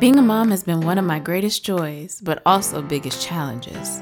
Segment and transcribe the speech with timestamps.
[0.00, 4.00] Being a mom has been one of my greatest joys, but also biggest challenges.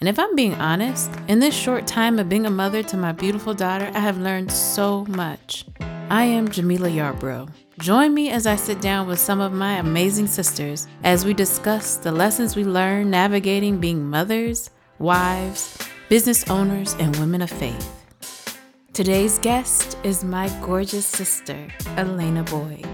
[0.00, 3.12] And if I'm being honest, in this short time of being a mother to my
[3.12, 5.66] beautiful daughter, I have learned so much.
[6.08, 7.50] I am Jahmela Yarbrough.
[7.80, 11.98] Join me as I sit down with some of my amazing sisters as we discuss
[11.98, 15.76] the lessons we learn navigating being mothers, wives,
[16.08, 18.56] business owners, and women of faith.
[18.94, 21.68] Today's guest is my gorgeous sister,
[21.98, 22.88] Elaina Boyd.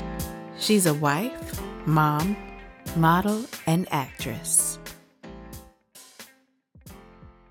[0.58, 2.36] She's a wife, mom,
[2.96, 4.78] model, and actress.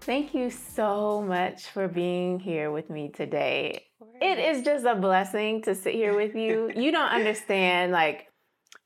[0.01, 3.85] Thank you so much for being here with me today.
[4.19, 6.71] It is just a blessing to sit here with you.
[6.75, 8.27] You don't understand, like,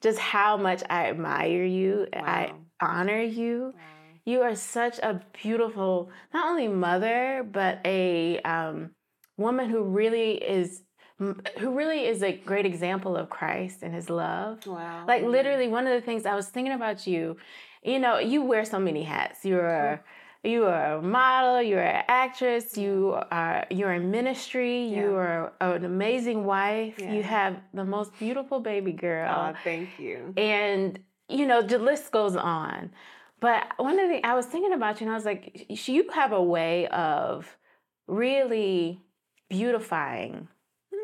[0.01, 2.07] just how much I admire you.
[2.13, 2.21] Wow.
[2.25, 2.51] I
[2.81, 3.73] honor you.
[3.73, 3.81] Wow.
[4.25, 8.91] You are such a beautiful, not only mother, but a um,
[9.37, 10.81] woman who really is
[11.17, 14.65] who really is a great example of Christ and his love.
[14.67, 15.05] Wow.
[15.07, 17.37] Like literally one of the things I was thinking about you,
[17.83, 19.45] you know, you wear so many hats.
[19.45, 20.01] You're a
[20.43, 25.01] you are a model, you're an actress, you are you're in ministry, yeah.
[25.01, 27.13] you are an amazing wife, yeah.
[27.13, 29.53] you have the most beautiful baby girl.
[29.53, 30.33] Oh, thank you.
[30.37, 32.91] And you know, the list goes on.
[33.39, 36.33] But one of the I was thinking about you and I was like, you have
[36.33, 37.57] a way of
[38.07, 39.01] really
[39.49, 40.47] beautifying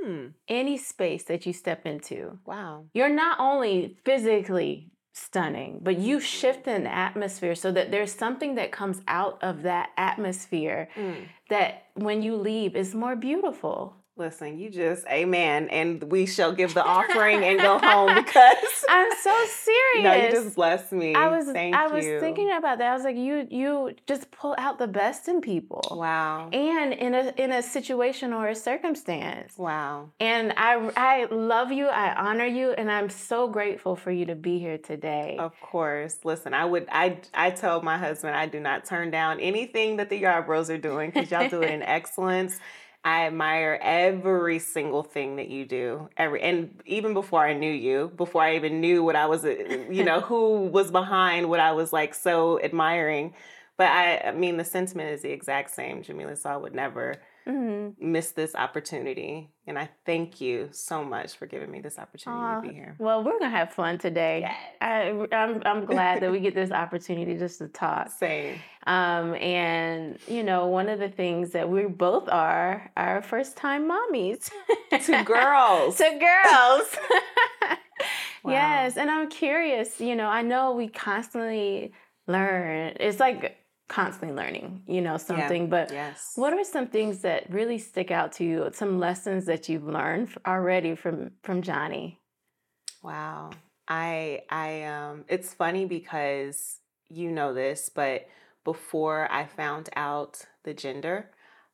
[0.03, 0.27] hmm.
[0.47, 2.39] any space that you step into.
[2.45, 2.85] Wow.
[2.93, 8.71] You're not only physically stunning, but you shift an atmosphere so that there's something that
[8.71, 11.25] comes out of that atmosphere mm.
[11.49, 13.97] that when you leave is more beautiful.
[14.17, 18.55] Listen, you just amen, and we shall give the offering and go home because
[18.89, 19.77] I'm so serious.
[20.01, 21.15] No, you just blessed me.
[21.15, 22.91] I was Thank I was thinking about that.
[22.91, 25.81] I was like, you you just pull out the best in people.
[25.91, 26.49] Wow.
[26.51, 29.57] And in a in a situation or a circumstance.
[29.57, 30.09] Wow.
[30.19, 31.87] And I I love you.
[31.87, 35.37] I honor you, and I'm so grateful for you to be here today.
[35.39, 36.17] Of course.
[36.23, 40.09] Listen, I would I I tell my husband I do not turn down anything that
[40.09, 42.59] the Yarbroughs are doing because y'all do it in excellence
[43.03, 46.09] I admire every single thing that you do.
[46.17, 49.55] Every and even before I knew you, before I even knew what I was, uh,
[49.89, 53.33] you know, who was behind what I was like so admiring.
[53.77, 56.35] But I, I mean, the sentiment is the exact same, Jahmela.
[56.45, 57.15] I would never
[57.47, 58.11] mm-hmm.
[58.11, 59.49] miss this opportunity.
[59.67, 62.95] And I thank you so much for giving me this opportunity uh, to be here.
[62.99, 64.41] Well, we're gonna have fun today.
[64.41, 64.55] Yes.
[64.81, 68.09] I, I'm I'm glad that we get this opportunity just to talk.
[68.09, 68.59] Same.
[68.87, 73.89] Um, and you know, one of the things that we both are are first time
[73.89, 74.49] mommies.
[74.89, 75.97] to girls.
[75.97, 76.97] to girls.
[78.43, 78.51] wow.
[78.51, 79.99] Yes, and I'm curious.
[79.99, 81.93] You know, I know we constantly
[82.27, 82.93] learn.
[82.99, 83.60] It's like
[83.91, 85.63] constantly learning, you know, something.
[85.63, 85.67] Yeah.
[85.67, 86.31] But yes.
[86.35, 88.69] what are some things that really stick out to you?
[88.71, 92.17] Some lessons that you've learned already from from Johnny?
[93.03, 93.51] Wow.
[93.89, 96.77] I I um it's funny because
[97.09, 98.27] you know this, but
[98.63, 101.29] before I found out the gender,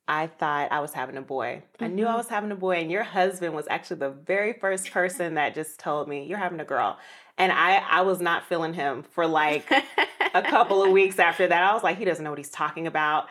[0.08, 1.62] I thought I was having a boy.
[1.74, 1.84] Mm-hmm.
[1.84, 2.16] I knew I mm-hmm.
[2.16, 5.78] was having a boy, and your husband was actually the very first person that just
[5.78, 6.98] told me, You're having a girl
[7.38, 9.70] and I I was not feeling him for like
[10.34, 11.62] a couple of weeks after that.
[11.62, 13.28] I was like, he doesn't know what he's talking about.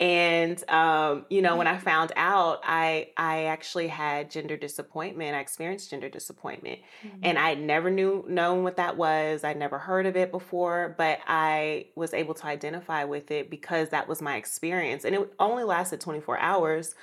[0.00, 5.34] And um, you know, when I found out, I I actually had gender disappointment.
[5.34, 7.18] I experienced gender disappointment, mm-hmm.
[7.24, 9.42] and I never knew known what that was.
[9.42, 13.88] I never heard of it before, but I was able to identify with it because
[13.88, 16.94] that was my experience, and it only lasted 24 hours.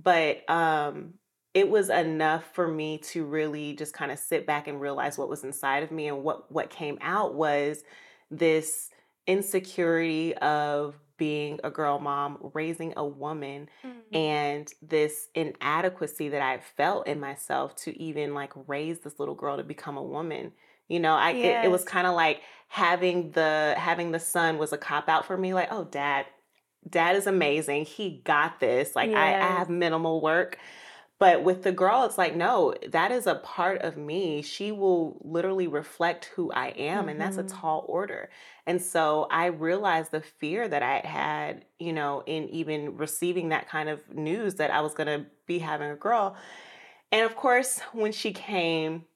[0.00, 1.14] But um,
[1.54, 5.28] it was enough for me to really just kind of sit back and realize what
[5.28, 7.84] was inside of me and what what came out was
[8.30, 8.90] this
[9.26, 14.16] insecurity of being a girl mom raising a woman mm-hmm.
[14.16, 19.56] and this inadequacy that i felt in myself to even like raise this little girl
[19.56, 20.52] to become a woman
[20.88, 21.64] you know i yes.
[21.64, 25.24] it, it was kind of like having the having the son was a cop out
[25.24, 26.26] for me like oh dad
[26.90, 29.16] dad is amazing he got this like yes.
[29.16, 30.58] I, I have minimal work
[31.24, 34.42] but with the girl, it's like, no, that is a part of me.
[34.42, 37.08] She will literally reflect who I am, mm-hmm.
[37.08, 37.60] and that's a mm-hmm.
[37.60, 38.28] tall order.
[38.66, 43.70] And so I realized the fear that I had, you know, in even receiving that
[43.70, 46.36] kind of news that I was going to be having a girl.
[47.10, 49.06] And of course, when she came,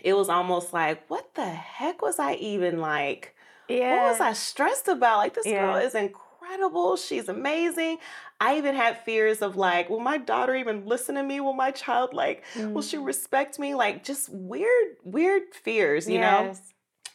[0.00, 3.34] it was almost like, what the heck was I even like?
[3.68, 4.04] Yeah.
[4.04, 5.18] What was I stressed about?
[5.18, 5.66] Like, this yeah.
[5.66, 6.20] girl is incredible
[6.52, 6.96] incredible.
[6.96, 7.98] She's amazing.
[8.40, 11.40] I even had fears of like, will my daughter even listen to me?
[11.40, 12.72] Will my child like, mm.
[12.72, 13.04] will she mm.
[13.04, 13.74] respect me?
[13.74, 16.56] Like just weird, weird fears, you yes.
[16.56, 16.62] know?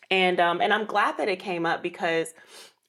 [0.10, 2.34] And um, and I'm glad that it came up because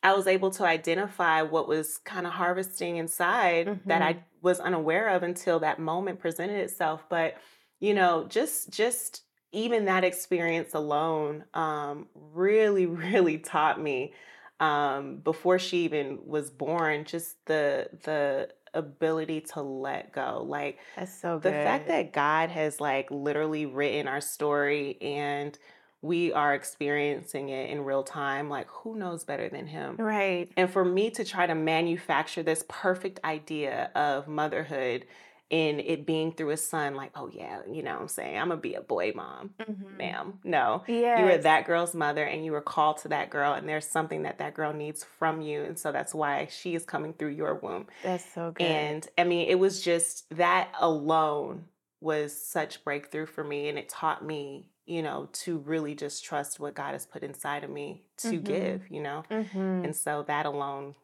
[0.05, 3.89] I was able to identify what was kind of harvesting inside mm-hmm.
[3.89, 4.23] that I mm-hmm.
[4.43, 7.05] was unaware of until that moment presented itself.
[7.09, 7.37] But
[7.81, 14.13] you know, just just even that experience alone um, really, really taught me
[14.61, 20.45] um, before she even was born, just the the ability to let go.
[20.47, 21.53] Like That's so good.
[21.53, 25.59] the fact that God has like literally written our story and
[26.01, 29.97] we are experiencing it in real time, like who knows better than him?
[29.97, 30.49] Right.
[30.57, 35.07] And for me to try to manufacture this perfect idea of motherhood
[35.51, 38.39] in it being through a son, like, oh yeah, you know what I'm saying?
[38.39, 40.39] I'm gonna be a boy mom, hmm ma'am.
[40.45, 40.85] No.
[40.87, 44.23] You were that girl's mother and you were called to that girl, and there's something
[44.25, 45.63] that that girl needs from you.
[45.63, 47.87] And so that's why she is coming through your womb.
[48.03, 48.65] That's so good.
[48.65, 51.65] And I mean, it was just that alone
[52.01, 53.69] was such breakthrough for me.
[53.69, 57.65] And it taught me, you know, to really just trust what God has put inside
[57.65, 59.25] of me to hmm give, you know.
[59.31, 60.95] hmm And so that alone,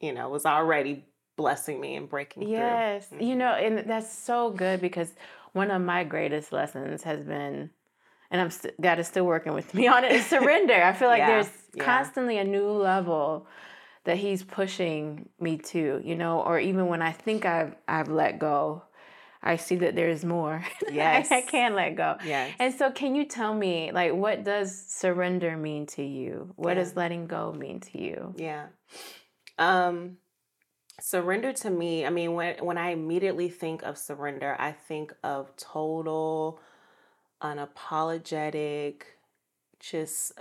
[0.00, 1.04] you know, was already
[1.40, 2.54] blessing me and breaking through.
[2.56, 3.08] Yes.
[3.18, 5.14] You know, hmm and that's so good because
[5.52, 7.70] one of my greatest lessons has been,
[8.30, 10.74] and I'm st- God is still working with me on it, is surrender.
[10.82, 13.46] I feel like Yeah, there's yeah, constantly a new level
[14.04, 18.38] that He's pushing me to, you know, or even when I think I've I've let
[18.38, 18.82] go,
[19.42, 20.62] I see that there's more.
[20.88, 22.16] I, I yes, can let go.
[22.24, 26.52] yes, And so, can you tell me, like, what does surrender mean to you?
[26.56, 28.34] What yeah, does letting go mean to you?
[28.36, 28.66] yeah.
[29.58, 30.16] Um,
[31.00, 35.54] surrender to me, I mean, when when I immediately think of surrender, I think of
[35.56, 36.60] total
[37.42, 39.02] unapologetic,
[39.80, 40.32] just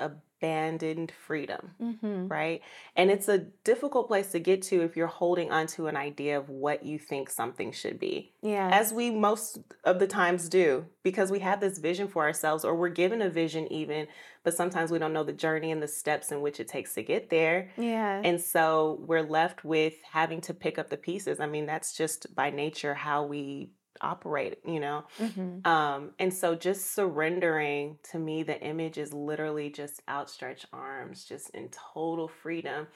[0.41, 2.27] abandoned freedom, Mm-hmm.
[2.27, 2.62] right?
[2.95, 6.50] And it's a difficult place to get to if you're holding onto an idea of
[6.50, 8.69] what you think something should be, Yeah.
[8.71, 12.75] as we most of the times do, because we have this vision for ourselves, or
[12.75, 14.07] we're given a vision even,
[14.44, 17.03] but sometimes we don't know the journey and the steps in which it takes to
[17.03, 17.71] get there.
[17.77, 18.21] Yeah.
[18.24, 21.39] And so we're left with having to pick up the pieces.
[21.39, 23.71] I mean, that's just by nature how we
[24.01, 25.03] operate, you know?
[25.19, 25.68] Mm-hmm.
[25.68, 31.50] Um, and so just surrendering to me, the image is literally just outstretched arms, just
[31.51, 32.88] in total freedom.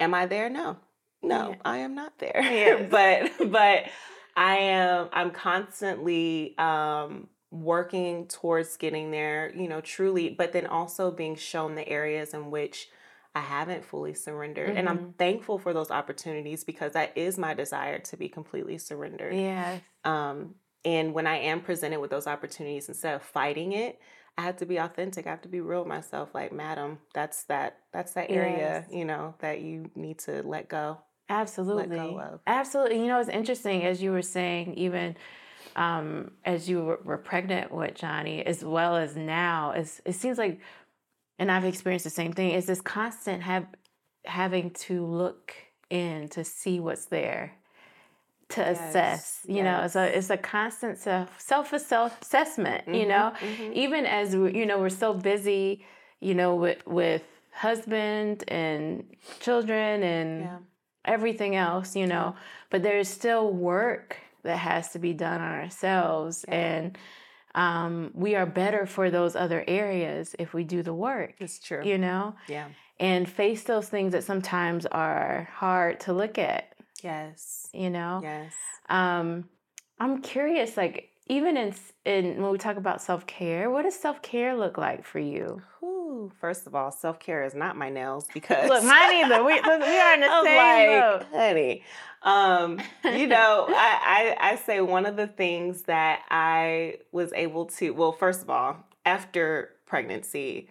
[0.00, 0.48] Am I there?
[0.48, 0.76] No.
[1.22, 1.28] Yeah.
[1.28, 2.40] No, I am not there.
[2.42, 2.88] Yes.
[2.90, 3.84] but but
[4.36, 11.10] I am I'm constantly um working towards getting there, you know, truly, but then also
[11.10, 12.88] being shown the areas in which
[13.38, 14.76] I haven't fully surrendered.
[14.76, 15.10] And I'm Mm-hmm.
[15.18, 19.34] thankful for those opportunities because that is my desire to be completely surrendered.
[19.34, 19.80] Yes.
[20.04, 20.54] Um,
[20.84, 24.00] and when I am presented with those opportunities, instead of fighting it,
[24.36, 25.26] I have to be authentic.
[25.26, 26.34] I have to be real with myself.
[26.34, 28.34] Like, madam, that's that that's that Yes.
[28.34, 30.98] area, you know, that you need to let go,
[31.72, 32.18] let go Absolutely.
[32.18, 32.40] of.
[32.46, 33.00] Absolutely.
[33.00, 35.16] You know, it's interesting as you were saying, even
[35.76, 40.60] um, as you were, were pregnant with Johnny, as well as now, it seems like,
[41.38, 42.52] and I've experienced the same thing.
[42.52, 43.66] Is this constant have
[44.24, 45.54] having to look
[45.90, 47.54] in to see what's there,
[48.50, 49.40] to assess.
[49.42, 52.84] Yes, You know, it's a it's a constant self self assessment.
[52.92, 53.72] You Mm-hmm, know, mm-hmm.
[53.72, 55.84] even as we, you know we're so busy,
[56.20, 59.04] you know, with with husband and
[59.40, 60.58] children and Yeah,
[61.04, 62.36] everything else, you yeah, know,
[62.70, 66.44] but there's still work that has to be done on ourselves.
[66.46, 66.54] yeah.
[66.54, 66.98] And
[67.64, 71.82] um, we are better for those other areas if we do the work, It's true.
[71.90, 72.68] you know, Yeah.
[73.00, 76.64] and face those things that sometimes are hard to look at,
[77.02, 77.68] Yes.
[77.72, 78.20] you know.
[78.22, 78.54] Yes.
[78.88, 79.28] Um,
[79.98, 80.96] I'm curious, like,
[81.26, 81.74] even in,
[82.04, 85.60] in when we talk about self care, what does self care look like for you?
[86.40, 89.44] First of all, self care is not my nails because Look, mine either.
[89.44, 91.26] We, we are in the I'm same like, boat.
[91.32, 91.82] honey.
[92.22, 97.66] Um, you know, I, I I say one of the things that I was able
[97.66, 100.68] to well, first of all, after pregnancy,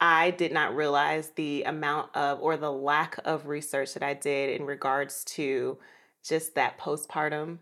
[0.00, 4.60] I did not realize the amount of or the lack of research that I did
[4.60, 5.78] in regards to
[6.24, 7.58] just that postpartum,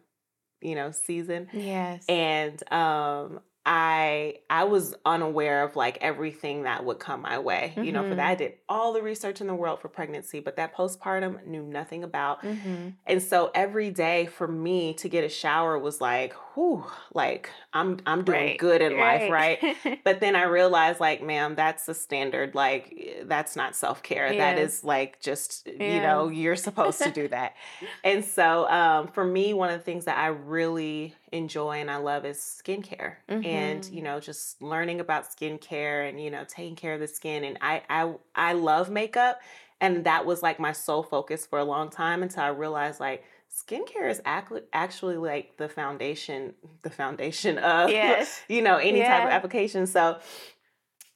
[0.60, 2.04] you know, season yes.
[2.08, 7.92] and um i i was unaware of like everything that would come my way you
[7.92, 8.30] know for that Mm-hmm.
[8.30, 12.02] i did all the research in the world for pregnancy but that postpartum knew nothing
[12.04, 12.88] about Mm-hmm.
[13.06, 17.98] and so every day for me to get a shower was like whew like i'm
[18.06, 18.58] i'm doing Right.
[18.58, 19.98] good in life right Right.
[20.04, 22.54] but then I realized, like, ma'am, that's the standard.
[22.54, 24.34] Like, that's not self care.
[24.36, 27.54] That is like just, you know, you're supposed to do that.
[28.04, 31.96] And so, um, for me, one of the things that I really enjoy and I
[31.96, 34.04] love is skincare, and you mm-hmm.
[34.04, 37.44] know, just learning about skincare and you know, taking care of the skin.
[37.44, 39.40] And I, I, I love makeup,
[39.80, 43.24] and that was like my sole focus for a long time until I realized, like.
[43.52, 48.40] Skincare is actu- actually like the foundation, the foundation of Yes.
[48.48, 50.18] you know any type of application so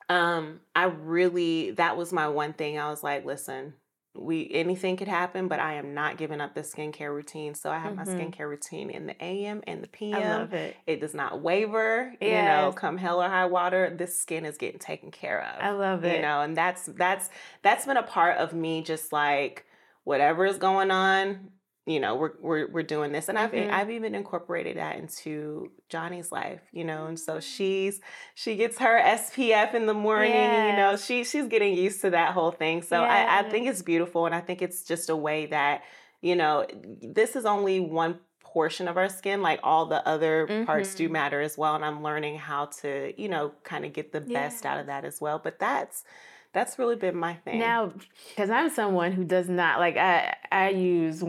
[0.08, 3.74] um i really that was my one thing i was like listen
[4.14, 7.54] we anything could happen, but I am not giving up the skincare routine.
[7.54, 8.32] So I have my Mhm.
[8.32, 10.22] skincare routine in the AM and the PM.
[10.22, 10.76] I love it.
[10.86, 12.14] It does not waver.
[12.20, 15.70] You know, come hell or high water, this skin is getting taken care of I
[15.70, 16.14] love it.
[16.16, 17.28] you know and that's that's
[17.62, 19.66] that's been a part of me just like
[20.04, 21.50] whatever is going on
[21.86, 23.70] you know we're we're, we're doing this and i've Mhm.
[23.70, 28.00] i've even incorporated that into johnny's life you know and so she's
[28.34, 30.32] she gets her spf in the morning
[30.70, 33.82] you know she she's getting used to that whole thing so i i think it's
[33.82, 35.82] beautiful and i think it's just a way that
[36.22, 36.66] you know
[37.02, 41.12] this is only one portion of our skin like all the other parts do Mhm.
[41.12, 44.64] matter as well and i'm learning how to you know kind of get the best
[44.64, 46.04] out of that as well but that's
[46.52, 47.58] that's really been my thing.
[47.58, 47.92] Now,
[48.28, 51.22] because I'm someone who does not like I I use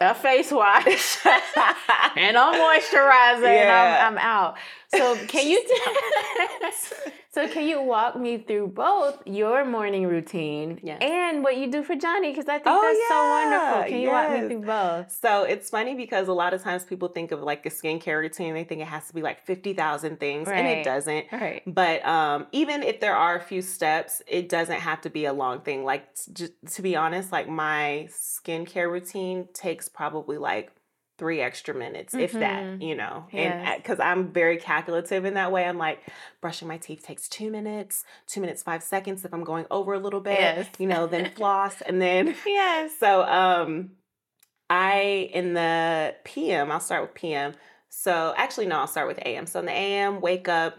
[0.00, 1.18] a face wash
[2.16, 4.56] and a moisturizer and I'm I'm out.
[4.94, 5.58] So can you
[7.30, 10.98] so can you walk me through both your morning routine Yes.
[11.02, 12.30] and what you do for Johnny?
[12.30, 13.90] Because I think Oh, that's so wonderful.
[13.90, 15.12] Can you walk me through both?
[15.12, 18.54] so it's funny because a lot of times people think of like a skincare routine
[18.54, 21.62] they think it has to be like 50,000 things and it doesn't Right.
[21.66, 25.32] But um, even if there are a few steps, it doesn't have to be a
[25.32, 25.84] long thing.
[25.84, 28.06] Like t- to be honest, like my
[28.68, 30.72] skincare routine takes probably like
[31.18, 32.80] three extra minutes, if that, Mhm.
[32.82, 33.26] you know.
[33.32, 33.66] Yes.
[33.66, 36.00] And because I'm very calculative in that way, I'm like
[36.40, 39.98] brushing my teeth takes two minutes, two minutes five seconds if I'm going over a
[39.98, 40.68] little bit, Yes.
[40.78, 41.08] you know.
[41.08, 42.96] Then floss, and then Yes.
[43.00, 43.96] so um
[44.70, 47.54] I in the PM, I'll start with PM.
[47.88, 49.46] So actually no, I'll start with AM.
[49.46, 50.78] So in the AM, wake up,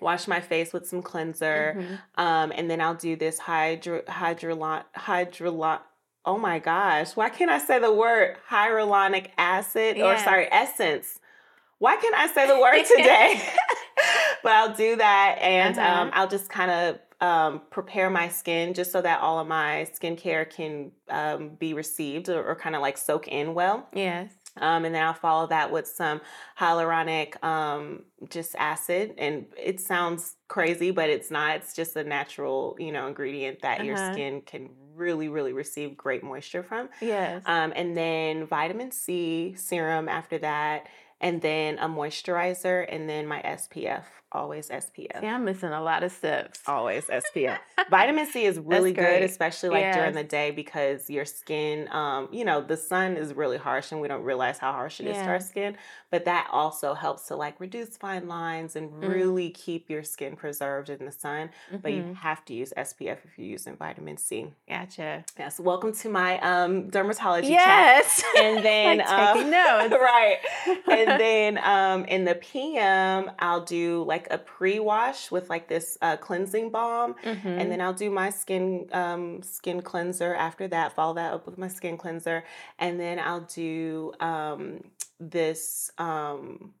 [0.00, 1.98] wash my face with some cleanser, Mhm.
[2.22, 5.80] um, and then I'll do this hydro hydrolon hydrolon
[6.28, 11.20] oh my gosh, why can't I say the word hyaluronic acid or sorry, essence?
[11.78, 13.40] Why can't I say the word today?
[14.42, 16.02] but I'll do that and Uh-huh.
[16.02, 19.88] um, I'll just kind of um, prepare my skin just so that all of my
[19.92, 23.88] skincare can um, be received or, or kind of like soak in well.
[23.92, 24.30] Yes.
[24.60, 26.20] Um, and then I'll follow that with some
[26.58, 29.14] hyaluronic um, just acid.
[29.18, 31.56] And it sounds crazy, but it's not.
[31.56, 33.96] It's just a natural, you know, ingredient that your Uh-huh.
[33.96, 36.88] skin can really, really receive great moisture from.
[37.00, 37.44] Yes.
[37.46, 40.88] Um, and then vitamin C serum after that,
[41.20, 44.06] and then a moisturizer, and then my SPF.
[44.30, 45.20] Always SPF.
[45.20, 46.60] See, I'm missing a lot of steps.
[46.66, 47.58] Always SPF.
[47.90, 52.44] Vitamin C is really good, especially like during the day because your skin, um, you
[52.44, 55.28] know, the sun is really harsh and we don't realize how harsh it is to
[55.30, 55.76] our skin.
[56.10, 59.08] But that also helps to like reduce fine lines and Mm.
[59.08, 61.48] really keep your skin preserved in the sun.
[61.82, 62.16] But you Mhm.
[62.16, 64.52] have to use SPF if you're using vitamin C.
[64.68, 65.24] Gotcha.
[65.38, 65.58] Yes.
[65.58, 68.04] Welcome to my um, dermatology chat.
[68.04, 68.22] Yes.
[68.38, 69.50] And then like um,
[69.92, 70.38] right.
[70.90, 76.16] And then um, in the PM, I'll do like a pre-wash with like this uh,
[76.16, 77.46] cleansing balm, Mhm.
[77.56, 80.94] and then I'll do my skin um, skin cleanser after that.
[80.94, 82.44] Follow that up with my skin cleanser,
[82.78, 85.90] and then I'll do um, this.
[85.98, 86.74] Um,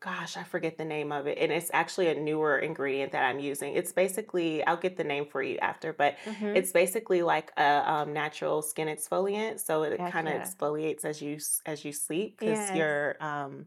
[0.00, 3.38] gosh, I forget the name of it, and it's actually a newer ingredient that I'm
[3.38, 3.74] using.
[3.74, 6.54] It's basically I'll get the name for you after, but Mhm.
[6.54, 11.38] it's basically like a um, natural skin exfoliant, so it kind of exfoliates as you
[11.66, 12.74] as you sleep because Yes.
[12.74, 13.66] your um,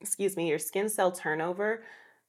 [0.00, 1.84] excuse me, your skin cell turnover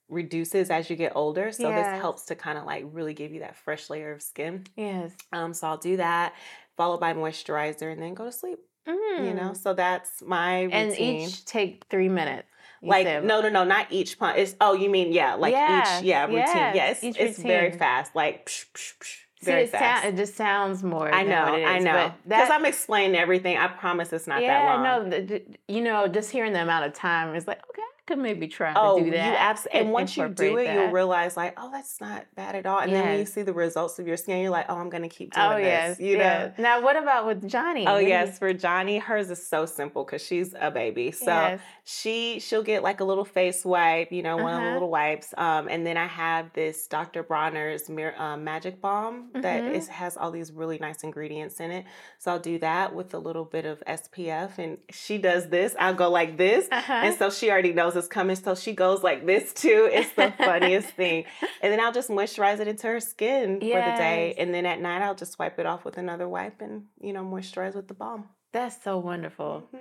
[0.09, 1.51] reduces as you get older.
[1.51, 4.65] So this helps to kind of like really give you that fresh layer of skin.
[4.75, 5.11] Yes.
[5.31, 6.33] Um, so I'll do that,
[6.77, 8.59] followed by moisturizer, and then go to sleep.
[8.87, 9.57] You know, Mm.
[9.57, 10.73] so that's my routine.
[10.89, 12.47] And each take three minutes.
[12.81, 13.23] like said.
[13.25, 16.23] no no no not each pump it's oh you mean yeah like Yes, each yeah
[16.23, 20.03] routine yes, yes each it's very fast like psh, psh, psh, See, very it, fast
[20.03, 21.13] sound, it just sounds more.
[21.13, 21.35] I know,
[21.75, 22.13] I know.
[22.27, 23.57] Because I'm explaining everything.
[23.57, 25.09] I promise it's not yeah, that long.
[25.09, 27.78] no, the, the- you know, just hearing the amount of time is like, okay,
[28.09, 29.25] could maybe try oh, to do that.
[29.31, 29.79] you absolutely.
[29.79, 32.79] And once you do it, you'll realize like, oh, that's not bad at all.
[32.79, 35.07] And then when you see the results of your skin, you're like, oh, I'm gonna
[35.07, 35.63] keep doing Oh this.
[35.65, 36.23] yes, You know.
[36.23, 36.57] yes.
[36.57, 37.85] Now, what about with Johnny?
[37.87, 41.11] Oh you- yes, for Johnny, hers is so simple because she's a baby.
[41.11, 41.61] So yes.
[41.85, 44.73] she she'll get like a little face wipe, you know, one of the Uh-huh.
[44.73, 45.33] little wipes.
[45.37, 47.23] Um, and then I have this Dr.
[47.23, 49.73] Bronner's Mir- uh, Magic Balm that Mhm.
[49.75, 51.85] is, has all these really nice ingredients in it.
[52.17, 55.75] So I'll do that with a little bit of SPF, and she does this.
[55.79, 56.93] I'll go like this, Uh-huh.
[57.05, 58.35] and so she already knows it's coming.
[58.35, 59.87] So she goes like this too.
[59.91, 61.25] It's the funniest thing.
[61.61, 64.81] And then I'll just moisturize it into her skin for the day, and then at
[64.81, 67.93] night I'll just wipe it off with another wipe, and you know moisturize with the
[67.93, 68.27] balm.
[68.51, 69.69] That's so wonderful.
[69.71, 69.79] Mhm.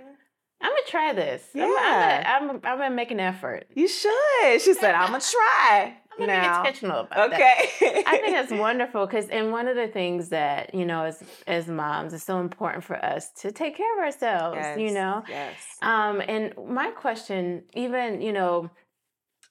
[0.60, 1.42] I'm gonna try this.
[1.54, 2.36] I'm- Yeah.
[2.40, 3.66] I'm, gonna, I'm, I'm gonna make an effort.
[3.74, 4.60] You should.
[4.60, 6.62] She said, "I'm gonna try." I'm gonna now.
[6.62, 7.34] be intentional about that.
[7.80, 8.02] Okay.
[8.04, 11.68] I think that's wonderful because, and one of the things that you know, as as
[11.68, 14.58] moms, it's so important for us to take care of ourselves.
[14.80, 15.54] You know, Yes.
[15.80, 18.68] um, and my question, even you know,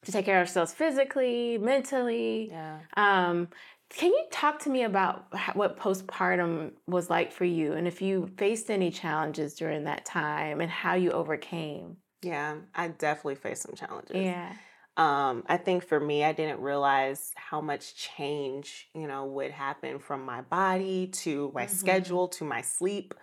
[0.04, 2.50] to take care of ourselves physically, mentally.
[2.52, 2.80] Yeah.
[2.98, 3.48] Um,
[3.90, 8.28] can you talk to me about what postpartum was like for you and if you
[8.38, 11.98] faced any challenges during that time and how you overcame?
[12.22, 14.30] Yeah, I definitely faced some challenges.
[14.30, 14.58] Yeah.
[14.98, 20.00] Um, I think for me, I didn't realize how much change, you know, would happen
[20.00, 21.68] from my body to my Mhm.
[21.68, 23.14] schedule to my sleep.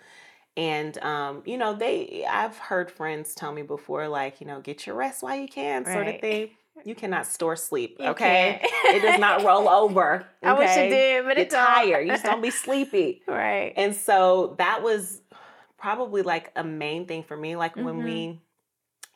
[0.56, 4.86] And um, you know, they I've heard friends tell me before, like, you know, get
[4.86, 6.56] your rest while you can, sort of thing.
[6.84, 8.60] You cannot store sleep, You okay?
[8.62, 10.26] It does not roll over.
[10.42, 11.66] I wish it did, but You're it don't.
[11.66, 12.06] tired.
[12.06, 13.22] You just don't be sleepy.
[13.26, 13.72] right.
[13.76, 15.22] And so that was
[15.78, 17.56] probably like a main thing for me.
[17.56, 18.04] Like when Mhm.
[18.04, 18.40] we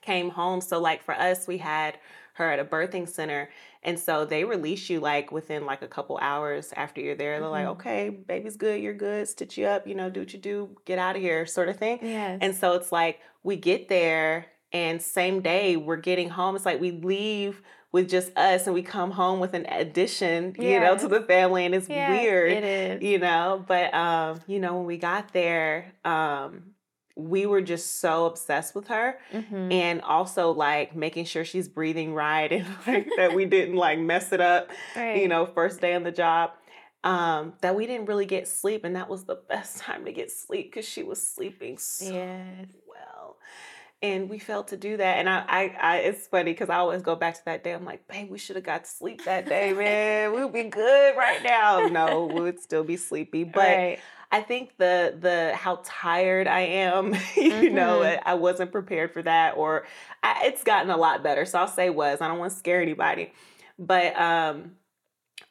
[0.03, 0.61] came home.
[0.61, 1.99] So like for us, we had
[2.35, 3.51] her at a birthing center.
[3.83, 7.41] And so they release you like within like a couple hours after you're there.
[7.41, 7.71] They're like, Mhm.
[7.73, 10.99] okay, baby's good, you're good, stitch you up, you know, do what you do, get
[10.99, 11.99] out of here, sort of thing.
[12.01, 12.39] Yes.
[12.41, 16.57] And so it's like we get there and same day we're getting home.
[16.57, 20.79] It's like we leave with just us and we come home with an addition, you
[20.79, 21.65] know, to the family.
[21.65, 23.03] And it's weird It is.
[23.03, 26.63] you know but um you know when we got there um
[27.17, 29.73] we were just so obsessed with her Mhm.
[29.73, 34.33] and also like making sure she's breathing right and like that we didn't like mess
[34.33, 35.21] it up right.
[35.23, 36.51] you know first day on the job
[37.05, 40.31] um that we didn't really get sleep and that was the best time to get
[40.31, 42.67] sleep because she was sleeping so Yes.
[44.03, 47.03] And we failed to do that and i i, I it's funny because i always
[47.03, 49.73] go back to that day i'm like babe we should have got sleep that day
[49.73, 53.99] man we'd be good right now no we would still be sleepy but right.
[54.31, 58.21] I think the the how tired I am, you know, Mhm.
[58.27, 59.87] I I wasn't prepared for that, or
[60.23, 61.47] I, it's gotten a lot better.
[61.47, 62.21] So I'll say was.
[62.21, 63.33] I don't want to scare anybody,
[63.79, 64.73] but um,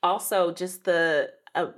[0.03, 1.71] also just the uh,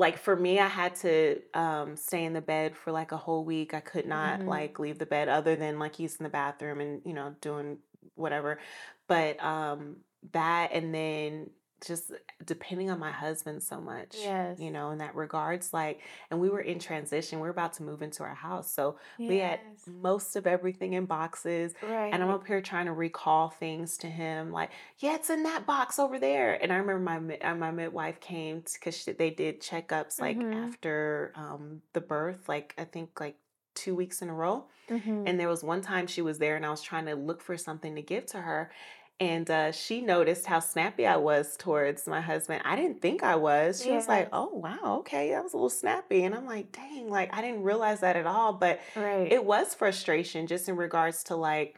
[0.00, 3.44] like for me, I had to um, stay in the bed for like a whole
[3.44, 3.74] week.
[3.74, 4.46] I could not Mhm.
[4.46, 7.78] like leave the bed other than like using the bathroom and you know doing
[8.14, 8.60] whatever.
[9.08, 9.98] But um,
[10.32, 11.50] that and then
[11.86, 12.12] just
[12.44, 14.58] depending on my husband so much Yes.
[14.58, 17.82] you know in that regards like and we were in transition we are about to
[17.82, 22.12] move into our house so we had most of everything in boxes Right.
[22.12, 25.66] and i'm up here trying to recall things to him like yeah it's in that
[25.66, 30.20] box over there and i remember my uh, my midwife came because they did checkups
[30.20, 30.54] like Mhm.
[30.68, 33.36] after um, the birth like i think like
[33.74, 35.22] two weeks in a row Mhm.
[35.26, 37.56] and there was one time she was there and I was trying to look for
[37.56, 38.72] something to give to her.
[39.20, 42.62] And uh, she noticed how snappy I was towards my husband.
[42.64, 43.82] I didn't think I was.
[43.84, 46.24] She was like, oh, wow, okay, that was a little snappy.
[46.24, 48.54] And I'm like, dang, like I didn't realize that at all.
[48.54, 49.30] But right.
[49.30, 51.76] it was frustration just in regards to like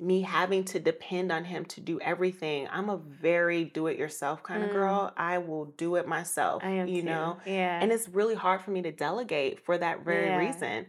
[0.00, 2.66] me having to depend on him to do everything.
[2.72, 4.72] I'm a very do it yourself kind of Mm.
[4.72, 5.12] girl.
[5.16, 7.06] I will do it myself, I am you too.
[7.08, 7.36] know?
[7.46, 7.78] Yeah.
[7.80, 10.38] and it's really hard for me to delegate for that very Yeah.
[10.38, 10.86] reason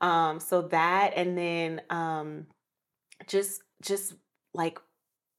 [0.00, 2.46] um so that and then um
[3.26, 4.14] just just
[4.52, 4.78] like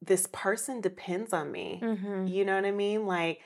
[0.06, 2.30] this person depends on me Mhm.
[2.30, 3.42] you know what i mean like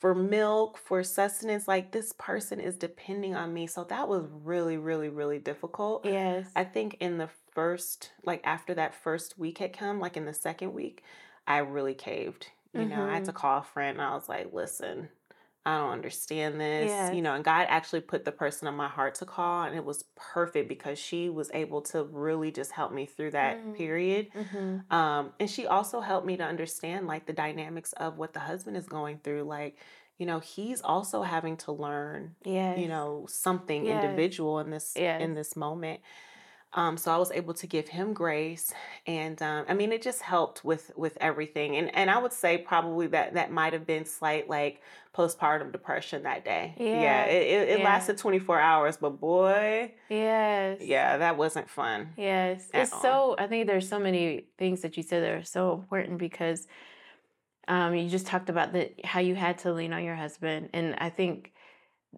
[0.00, 4.76] for milk for sustenance like this person is depending on me so that was really
[4.76, 6.48] really really difficult Yes.
[6.56, 10.34] i think in the first like after that first week had come like in the
[10.34, 11.02] second week
[11.46, 13.36] i really caved you know i had to Mhm.
[13.36, 15.08] call a friend and i was like listen
[15.66, 19.14] I don't understand this, you know, and God actually put the person on my heart
[19.16, 23.06] to call, and it was perfect because she was able to really just help me
[23.06, 23.72] through that Mm.
[23.72, 24.28] period.
[24.34, 24.84] Mhm.
[24.90, 28.76] Um, and she also helped me to understand like the dynamics of what the husband
[28.76, 29.44] is going through.
[29.44, 29.78] Like,
[30.18, 32.64] you know, he's also having to learn, Yes.
[32.74, 33.86] you know, something Yes.
[33.86, 35.20] individual in this Yes.
[35.20, 36.00] in this moment.
[36.76, 38.74] Um, so I was able to give him grace,
[39.06, 41.76] and um, I mean, it just helped with with everything.
[41.76, 44.82] And and I would say probably that that might have been slight like
[45.16, 46.74] postpartum depression that day.
[46.76, 47.84] Yeah, Yeah, it, it, it yeah.
[47.84, 50.80] lasted 24 hours, but boy, Yes.
[50.80, 52.08] yeah, that wasn't fun.
[52.16, 52.68] Yes.
[52.74, 53.00] It's all.
[53.00, 56.66] so, I think there's so many things that you said that are so important because
[57.68, 60.70] um, you just talked about the how you had to lean on your husband.
[60.72, 61.52] And I think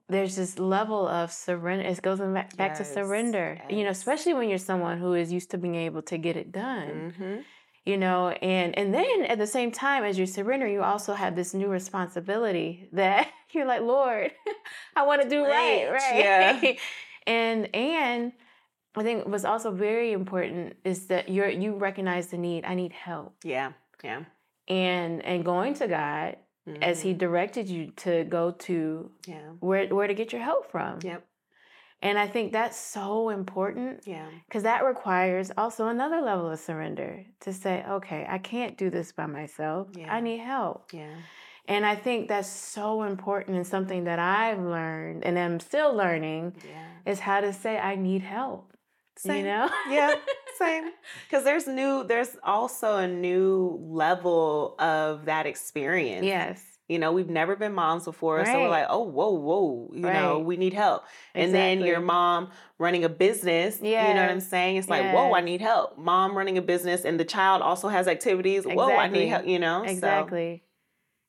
[0.09, 1.85] there's this level of surrender.
[1.87, 5.33] It goes back, back to Yes, surrender, you know, especially when you're someone who is
[5.33, 7.13] used to being able to get it done.
[7.17, 7.37] hmm
[7.89, 11.37] you know and and then at the same time as you surrender you also have
[11.37, 14.33] this new responsibility that you're like lord
[14.97, 16.73] i want to do right Right, right yeah.
[17.33, 18.33] and and
[18.97, 22.93] i think what's also very important is that you're you recognize the need i need
[22.93, 23.71] help Yeah,
[24.03, 24.25] yeah.
[24.67, 26.37] and and going to god
[26.83, 27.19] as he Mhm.
[27.19, 29.51] directed you to go to Yeah.
[29.61, 31.23] where where to get your help from Yep.
[32.03, 34.27] and i think that's so important Yeah.
[34.47, 39.13] because that requires also another level of surrender to say, okay, I can't do this
[39.13, 39.89] by myself.
[39.97, 40.13] Yeah.
[40.15, 40.93] I need help.
[40.93, 41.15] Yeah.
[41.69, 46.55] And I think that's so important and something that I've learned and am still learning
[46.65, 47.11] Yeah.
[47.11, 48.73] is how to say, I need help.
[49.25, 49.45] You Same.
[49.45, 49.71] know?
[49.91, 50.15] Yeah.
[50.59, 50.91] Same.
[51.29, 56.25] Because there's new, there's also a new level of that experience.
[56.25, 56.63] Yes.
[56.89, 58.45] You know, we've never been moms before.
[58.47, 61.05] So we're like, oh, whoa, whoa, you know, we need help.
[61.35, 64.77] And then your mom running a business, you know what I'm saying?
[64.77, 65.99] It's like, whoa, I need help.
[65.99, 68.61] Mom running a business and the child also has activities.
[68.61, 68.77] Exactly.
[68.77, 69.83] Whoa, I need help, you know?
[69.85, 70.63] So, Exactly.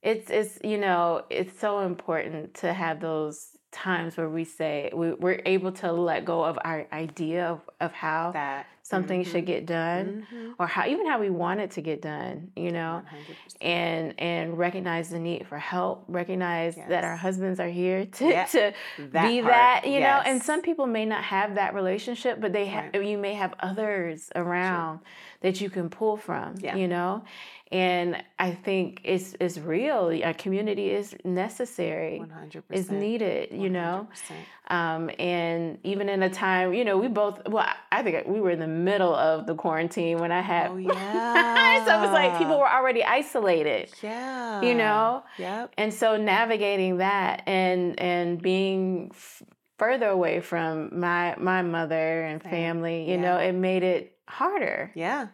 [0.04, 5.12] It's it's you know it's so important to have those times where we say we,
[5.13, 8.65] we're able to let go of our idea of, of how that.
[8.82, 10.53] something should get done Mhm.
[10.58, 13.58] or how even how we want it to get done you know 100%.
[13.62, 18.73] and and recognize the need for help recognize that our husbands are here to to
[19.12, 22.53] That be part, that you know and some people may not have that relationship but
[22.53, 23.03] they have Right.
[23.06, 24.99] you may have others around
[25.41, 26.75] that you can pull from Yeah.
[26.77, 27.23] you know
[27.71, 32.63] and i think it's it's real a community is necessary 100%.
[32.71, 34.08] is needed you know
[34.69, 34.73] 100%.
[34.75, 38.39] um, and even in a time you know we both well I- i think we
[38.39, 41.86] were in the middle of the quarantine when i had Oh, yeah.
[41.86, 44.62] so it was like people were already isolated Yeah.
[44.62, 45.73] you know Yep.
[45.77, 49.43] and so navigating that and and being f-
[49.77, 52.51] further away from my my mother and Same.
[52.51, 53.21] family you Yeah.
[53.21, 55.27] know it made it harder Yeah.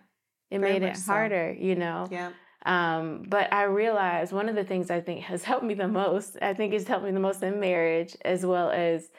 [0.53, 1.11] It Very made it much so.
[1.11, 2.31] harder you know Yeah.
[2.65, 6.37] um, but I realized one of the things I think has helped me the most,
[6.41, 9.09] I think it's helped me the most in marriage as well as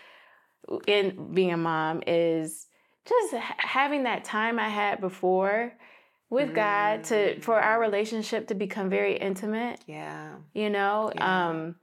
[0.86, 2.66] in being a mom, is
[3.04, 3.34] just
[3.78, 5.74] having that time I had before
[6.30, 7.86] with God to for our Mm.
[7.88, 10.36] relationship to become very intimate, Yeah.
[10.54, 11.48] you know, Yeah.
[11.50, 11.74] um,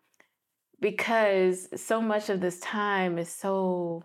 [0.79, 4.03] because so much of this time is so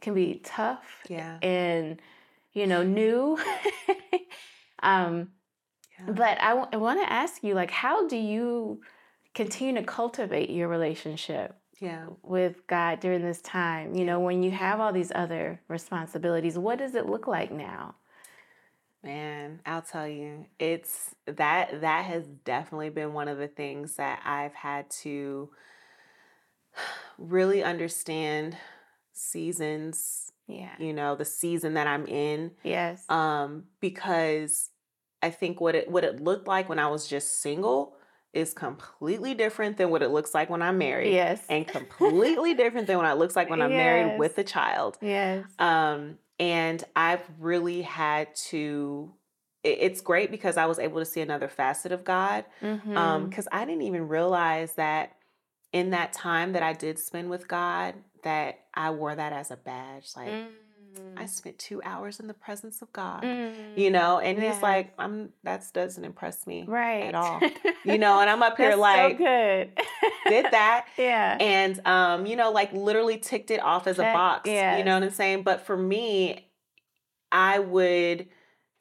[0.00, 1.38] can be tough Yeah.
[1.42, 2.00] and
[2.54, 3.38] you know new.
[4.82, 5.30] um,
[5.98, 6.12] yeah.
[6.12, 8.80] but I want to ask you, like, how do you
[9.34, 12.06] continue to cultivate your relationship Yeah.
[12.22, 13.94] with God during this time?
[13.94, 17.96] You know, when you have all these other responsibilities, what does it look like now?
[19.02, 24.22] Man, I'll tell you, it's that that has definitely been one of the things that
[24.24, 25.50] I've had to
[27.18, 28.56] really understand
[29.12, 30.74] seasons, Yeah.
[30.78, 32.52] you know, the season that I'm in.
[32.62, 33.04] Yes.
[33.08, 34.70] Um, because
[35.22, 37.96] I think what it what it looked like when I was just single
[38.32, 41.12] is completely different than what it looks like when I'm married.
[41.12, 41.42] yes.
[41.48, 44.98] And completely different than what it looks like when I'm married with a child.
[45.00, 45.44] yes.
[45.58, 49.12] Um, and I've really had to.
[49.62, 52.44] It's great because I was able to see another facet of God.
[52.60, 52.96] Mhm.
[52.96, 55.12] Um, because I didn't even realize that
[55.72, 59.56] in that time that I did spend with God, that I wore that as a
[59.56, 60.10] badge.
[60.16, 61.28] Like I Mm.
[61.28, 63.22] spent two hours in the presence of God.
[63.24, 63.76] Mm.
[63.76, 66.64] You know, and he's like, I'm that doesn't impress me.
[66.68, 67.40] right at all.
[67.86, 69.70] You know, and I'm up here like so good.
[70.28, 70.86] did that.
[70.96, 71.36] yeah.
[71.38, 74.48] and um, you know, like literally ticked it off as a box.
[74.48, 75.42] You know what I'm saying?
[75.42, 76.48] But for me,
[77.30, 78.28] I would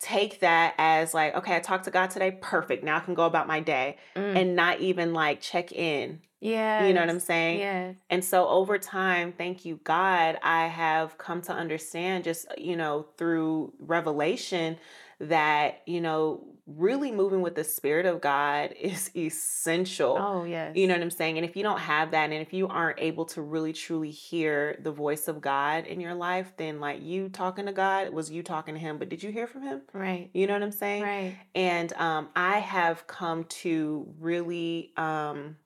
[0.03, 2.83] take that as like, okay, I talked to God today, perfect.
[2.83, 4.35] Now I can go about my day Mm.
[4.37, 6.19] and not even like check in.
[6.41, 6.85] Yeah.
[6.85, 7.59] You know what I'm saying?
[7.59, 7.95] Yes.
[8.09, 13.05] And so over time, thank you, God, I have come to understand just, you know,
[13.17, 14.77] through revelation
[15.19, 20.17] that, you know, really moving with the Spirit of God is essential.
[20.19, 20.76] Oh yes.
[20.76, 21.38] You know what I'm saying?
[21.38, 24.80] And if you don't have that, and if you aren't able to really truly hear
[24.82, 28.43] the voice of God in your life, then like you talking to God was you
[28.43, 29.82] talking to Him, but did you hear from Him?
[29.91, 30.30] Right.
[30.34, 31.04] You know what I'm saying?
[31.04, 31.36] Right.
[31.54, 35.58] And um, I have come to really um,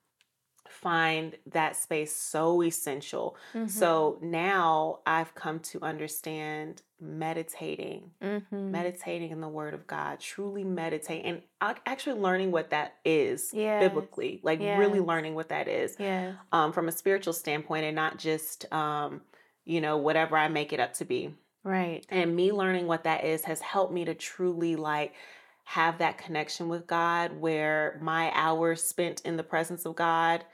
[0.80, 3.36] find that space so essential.
[3.54, 3.68] Mhm.
[3.70, 8.70] So now I've come to understand meditating, Mhm.
[8.70, 13.80] meditating in the Word of God, truly meditate, and actually learning what that is Yes.
[13.80, 16.34] biblically, like really learning what that is Yes.
[16.52, 19.22] um, from a spiritual standpoint, and not just um,
[19.64, 21.34] you know whatever I make it up to be.
[21.64, 22.06] Right.
[22.08, 25.12] And me learning what that is has helped me to truly like
[25.64, 30.44] have that connection with God where my hours spent in the presence of God,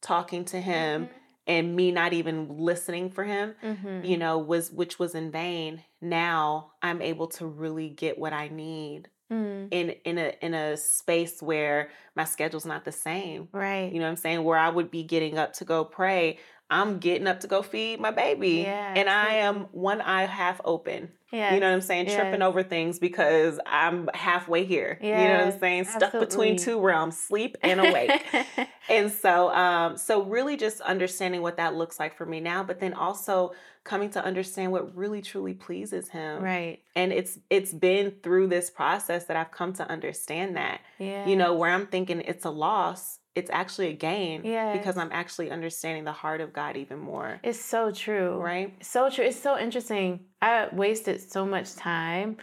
[0.00, 1.08] talking to Him,
[1.46, 4.06] and me not even listening for Him, Mhm.
[4.06, 5.82] you know, was which was in vain.
[6.00, 9.68] Now I'm able to really get what I need Mm.
[9.70, 13.48] in in a in a space where my schedule's not the same.
[13.52, 13.92] Right.
[13.92, 14.42] You know what I'm saying?
[14.42, 16.38] Where I would be getting up to go pray,
[16.70, 18.62] I'm getting up to go feed my baby.
[18.62, 21.10] Yeah, and I am one eye half open.
[21.32, 21.54] Yes.
[21.54, 22.06] You know what I'm saying?
[22.06, 24.98] Tripping over things because I'm halfway here.
[25.00, 25.84] You know what I'm saying?
[25.84, 28.10] Stuck between two realms, sleep and awake.
[28.88, 32.80] and so um so really just understanding what that looks like for me now, but
[32.80, 33.52] then also
[33.84, 36.42] coming to understand what really truly pleases him.
[36.42, 36.80] right.
[36.96, 41.26] And it's it's been through this process that I've come to understand that Yeah.
[41.28, 45.50] you know, where I'm thinking it's a loss, it's actually a gain because I'm actually
[45.50, 47.40] understanding the heart of God even more.
[47.42, 48.40] It's so true.
[48.40, 48.74] Right?
[48.84, 49.24] So true.
[49.24, 50.20] It's so interesting.
[50.42, 52.38] I wasted so much time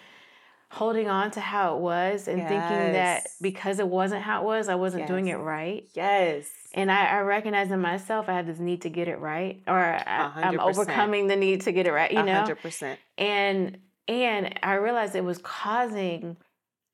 [0.69, 4.67] holding on to how it was and thinking that because it wasn't how it was,
[4.67, 5.87] I wasn't doing it right.
[5.93, 6.49] Yes.
[6.73, 9.77] And I, I recognize in myself I have this need to get it right, or
[9.79, 12.11] I, I'm overcoming the need to get it right.
[12.11, 12.99] You know, hundred percent.
[13.17, 16.37] and and I realized it was causing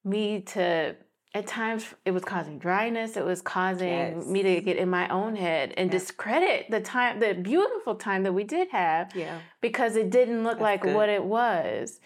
[0.06, 0.96] me to
[1.36, 4.26] at times it was causing dryness it was causing Yes.
[4.28, 6.00] me to get in my own head and Yep.
[6.00, 9.40] discredit the time the beautiful time that we did have Yeah.
[9.62, 10.96] because it didn't look That's like good.
[10.96, 12.00] what it was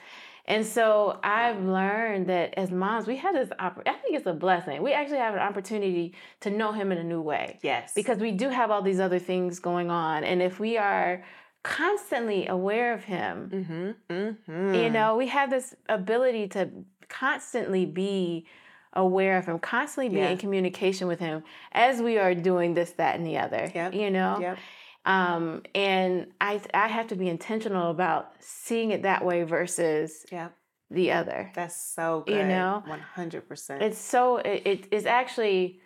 [0.50, 3.50] and so I've learned that as moms, we have this.
[3.60, 4.82] Opp- I think it's a blessing.
[4.82, 7.92] We actually have an opportunity to know Him in a new way Yes.
[7.94, 11.22] because we do have all these other things going on, and if we are
[11.64, 14.14] constantly aware of Him, Mm-hmm.
[14.14, 14.74] Mm-hmm.
[14.76, 16.70] you know, we have this ability to
[17.10, 18.46] constantly be
[18.94, 20.30] aware of him, constantly be Yeah.
[20.30, 23.72] in communication with him as we are doing this, that, and the other.
[23.74, 23.94] Yep.
[23.94, 24.38] You know?
[24.40, 24.58] Yep.
[25.06, 30.54] Um, and I I have to be intentional about seeing it that way versus Yep.
[30.90, 31.52] the other.
[31.56, 32.84] That's so You know?
[32.86, 33.82] One hundred percent.
[33.84, 35.80] It's so it, it is actually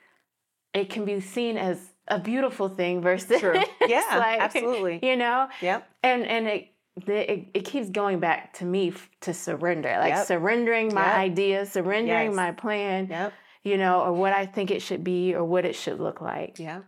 [0.74, 3.62] it can be seen as a beautiful thing versus True.
[3.88, 4.02] Yeah.
[4.18, 5.00] like, absolutely.
[5.04, 5.50] You know?
[5.62, 5.88] Yep.
[6.04, 6.68] and and it
[7.06, 10.25] the, it, it keeps going back to me f- to surrender like Yep.
[10.27, 11.15] surrendering my Yep.
[11.15, 12.36] ideas surrendering Yes.
[12.36, 13.34] my plan Yep.
[13.63, 16.60] you know or what i think it should be or what it should look like
[16.60, 16.82] Yeah.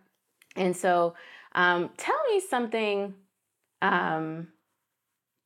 [0.56, 1.16] and so
[1.56, 3.14] um, tell me something
[3.82, 4.48] um,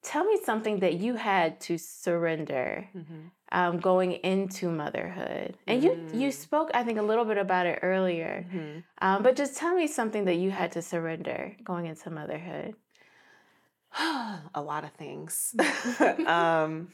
[0.03, 3.27] tell me something that you had to surrender Mm-hmm.
[3.51, 6.33] um, going into motherhood and you you Mm.
[6.33, 8.79] spoke i think a little bit about it earlier Mm-hmm.
[9.05, 12.75] um, but just tell me something that you had to surrender going into motherhood
[14.53, 15.55] a lot of things.
[16.27, 16.89] um,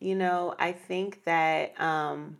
[0.00, 2.38] you know, I think that um,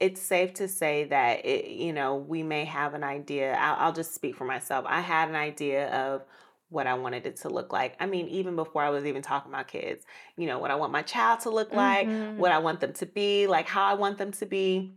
[0.00, 3.54] it's safe to say that it, you know we may have an idea.
[3.54, 4.84] I'll, I'll just speak for myself.
[4.88, 6.22] I had an idea of
[6.70, 7.94] what I wanted it to look like.
[8.00, 10.04] I mean, even before I was even talking about kids,
[10.36, 12.36] you know, what I want my child to look like, Mhm.
[12.36, 14.96] what I want them to be, like how I want them to be.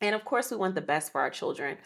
[0.00, 1.78] And of course, we want the best for our children.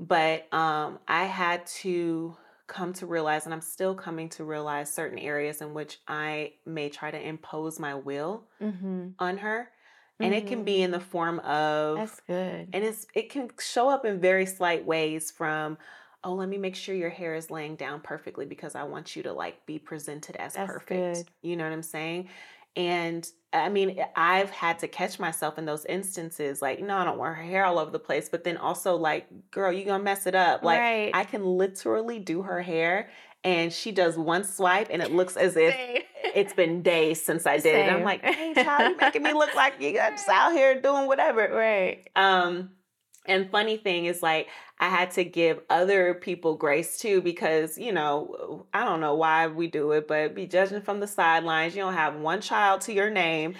[0.00, 2.34] But um, I had to
[2.66, 6.88] come to realize, and I'm still coming to realize certain areas in which I may
[6.88, 9.14] try to impose my will Mhm.
[9.18, 9.70] on her.
[10.18, 12.68] And it can be in the form of That's good.
[12.72, 15.78] and it's it can show up in very slight ways from
[16.22, 19.22] oh let me make sure your hair is laying down perfectly because i want you
[19.22, 21.30] to like be presented as That's perfect good.
[21.40, 22.28] you know what i'm saying
[22.76, 27.18] and i mean i've had to catch myself in those instances like no i don't
[27.18, 30.26] want her hair all over the place but then also like girl you gonna mess
[30.26, 31.10] it up like right.
[31.14, 33.10] i can literally do her hair
[33.42, 36.02] and she does one swipe and it looks as if Same.
[36.34, 39.54] it's been days since i did it i'm like hey child you're making me look
[39.56, 42.06] like you got just out here doing whatever right.
[42.16, 42.70] um,
[43.26, 47.92] and funny thing is like I had to give other people grace too because you
[47.92, 51.74] know I don't know why we do it, but be judging from the sidelines.
[51.76, 53.54] You don't have one child to your name.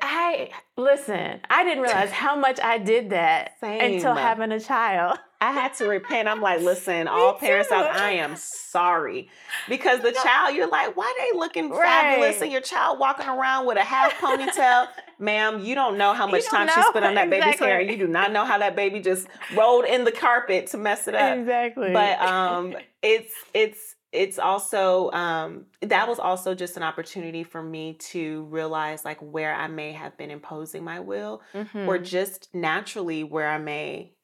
[0.00, 1.40] I listen.
[1.50, 5.18] I didn't realize how much I did that until having a child.
[5.40, 6.26] I had to repent.
[6.26, 7.90] I'm like, listen, all parents out.
[7.94, 9.28] I am sorry
[9.68, 12.42] because the child, you're like, why they looking fabulous, Right.
[12.44, 15.60] and your child walking around with a half ponytail, ma'am.
[15.62, 17.80] You don't know how much time she spent on that baby's hair.
[17.82, 21.14] You do not know how that baby just rolled in the carpet to mess it
[21.14, 21.36] up.
[21.36, 21.92] Exactly.
[21.92, 27.94] but um it's it's it's also um that was also just an opportunity for me
[27.94, 31.42] to realize like where i may have been imposing my will
[31.86, 32.04] or Mhm.
[32.04, 34.14] just naturally where i may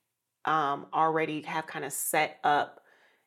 [0.44, 2.81] um already have kind of set up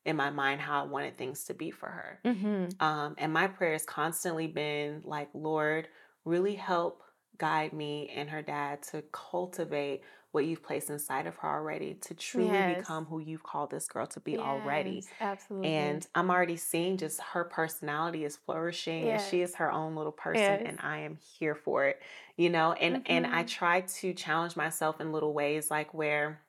[0.05, 2.81] in my mind how i wanted things to be for her Mhm.
[2.81, 5.87] um and my prayer has constantly been like lord
[6.25, 7.03] really help
[7.37, 10.01] guide me and her dad to cultivate
[10.33, 12.75] what you've placed inside of her already to truly Yes.
[12.75, 15.71] become who you've called this girl to be already absolutely.
[15.71, 20.11] and I'm already seeing just her personality is flourishing and she is her own little
[20.11, 20.65] person Yes.
[20.65, 22.01] and I am here for it.
[22.37, 23.47] You know, and and I Mhm.
[23.47, 26.41] try to challenge myself in little ways like where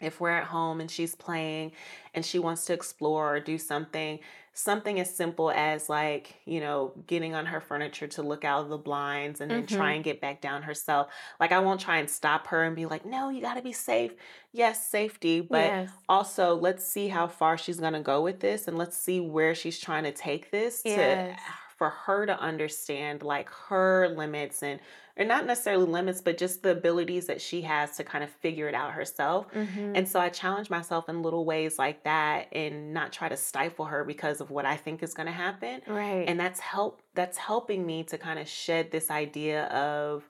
[0.00, 1.72] if we're at home and she's playing
[2.14, 4.18] and she wants to explore or do something,
[4.54, 8.68] something as simple as like, you know, getting on her furniture to look out of
[8.68, 9.94] the blinds and then try Mhm.
[9.94, 11.12] and get back down herself.
[11.38, 13.72] Like I won't try and stop her and be like, "No, you got to be
[13.72, 14.14] safe."
[14.52, 15.90] Yes, safety, but yes.
[16.08, 19.54] also let's see how far she's going to go with this and let's see where
[19.54, 20.90] she's trying to take this Yes.
[20.94, 21.36] to
[21.80, 24.78] for her to understand like her limits and
[25.16, 28.68] or not necessarily limits but just the abilities that she has to kind of figure
[28.68, 29.92] it out herself Mhm.
[29.96, 33.86] and so I challenge myself in little ways like that and not try to stifle
[33.86, 36.26] her because of what I think is going to happen right.
[36.28, 40.28] and that's help that's helping me to kind of shed this idea of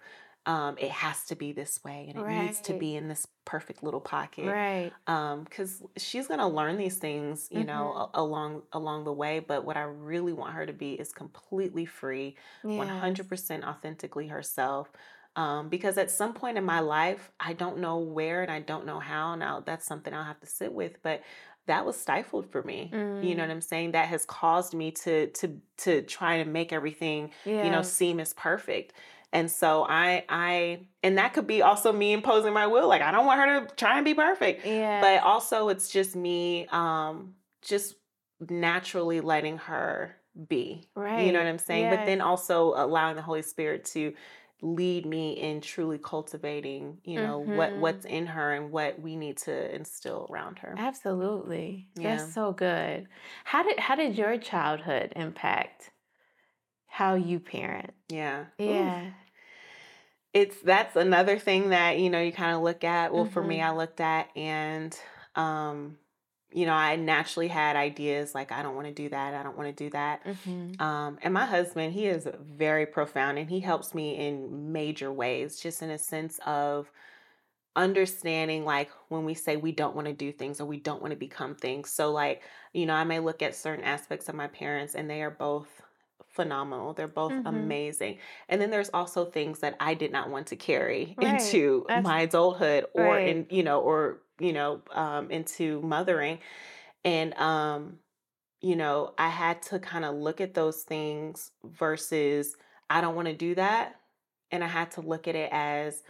[0.50, 2.42] um, it has to be this way and it right.
[2.42, 4.90] needs to be in this perfect little pocket right
[5.44, 7.68] because um, she's going to learn these things you mm-hmm.
[7.68, 11.86] know along along the way but what i really want her to be is completely
[11.86, 12.34] free
[12.64, 12.84] yes.
[12.84, 14.90] 100% authentically herself
[15.36, 18.84] um, because at some point in my life i don't know where and i don't
[18.84, 21.22] know how now that's something i'll have to sit with but
[21.66, 22.90] that was stifled for me.
[22.92, 23.22] Mm.
[23.22, 23.52] You know what mm.
[23.52, 23.92] I'm saying?
[23.92, 27.64] That has caused me to to to try to make everything, yeah.
[27.64, 28.94] you know, seem as perfect.
[29.32, 32.88] And so I I and that could be also me imposing my will.
[32.88, 34.66] Like I don't want her to try and be perfect.
[34.66, 35.00] Yeah.
[35.00, 37.94] But also it's just me um just
[38.48, 40.16] naturally letting her
[40.48, 40.84] be.
[40.94, 41.26] Right.
[41.26, 41.84] You know what I'm saying?
[41.84, 41.96] Yes.
[41.96, 44.14] But then also allowing the Holy Spirit to
[44.62, 47.56] lead me in truly cultivating you know mm-hmm.
[47.56, 52.16] what what's in her and what we need to instill around her absolutely yeah.
[52.16, 53.06] that's so good
[53.44, 55.90] how did how did your childhood impact
[56.86, 59.10] how you parent yeah yeah.
[60.32, 63.32] It's that's another thing that you know you kind of look at well mm-hmm.
[63.32, 63.72] for me mm-hmm.
[63.72, 64.98] i looked at and
[65.34, 65.96] um
[66.52, 69.34] you know, I naturally had ideas like, I don't want to do that.
[69.34, 70.24] I don't want to do that.
[70.24, 70.82] Mm-hmm.
[70.82, 75.60] Um, and my husband, he is very profound and he helps me in major ways,
[75.60, 76.90] just in a sense of
[77.76, 81.12] understanding like when we say we don't want to do things or we don't want
[81.12, 81.90] to become things.
[81.90, 85.22] So, like, you know, I may look at certain aspects of my parents and they
[85.22, 85.68] are both
[86.28, 86.92] phenomenal.
[86.92, 87.46] They're both mm-hmm.
[87.46, 88.18] amazing.
[88.48, 91.40] And then there's also things that I did not want to carry right.
[91.40, 93.28] into That's, my adulthood or right.
[93.28, 96.38] in, you know, or you know, um, into mothering.
[97.04, 97.98] And, um,
[98.60, 102.56] you know, I had to kind of look at those things versus
[102.88, 103.96] I don't want to do that.
[104.50, 106.02] And I had to look at it as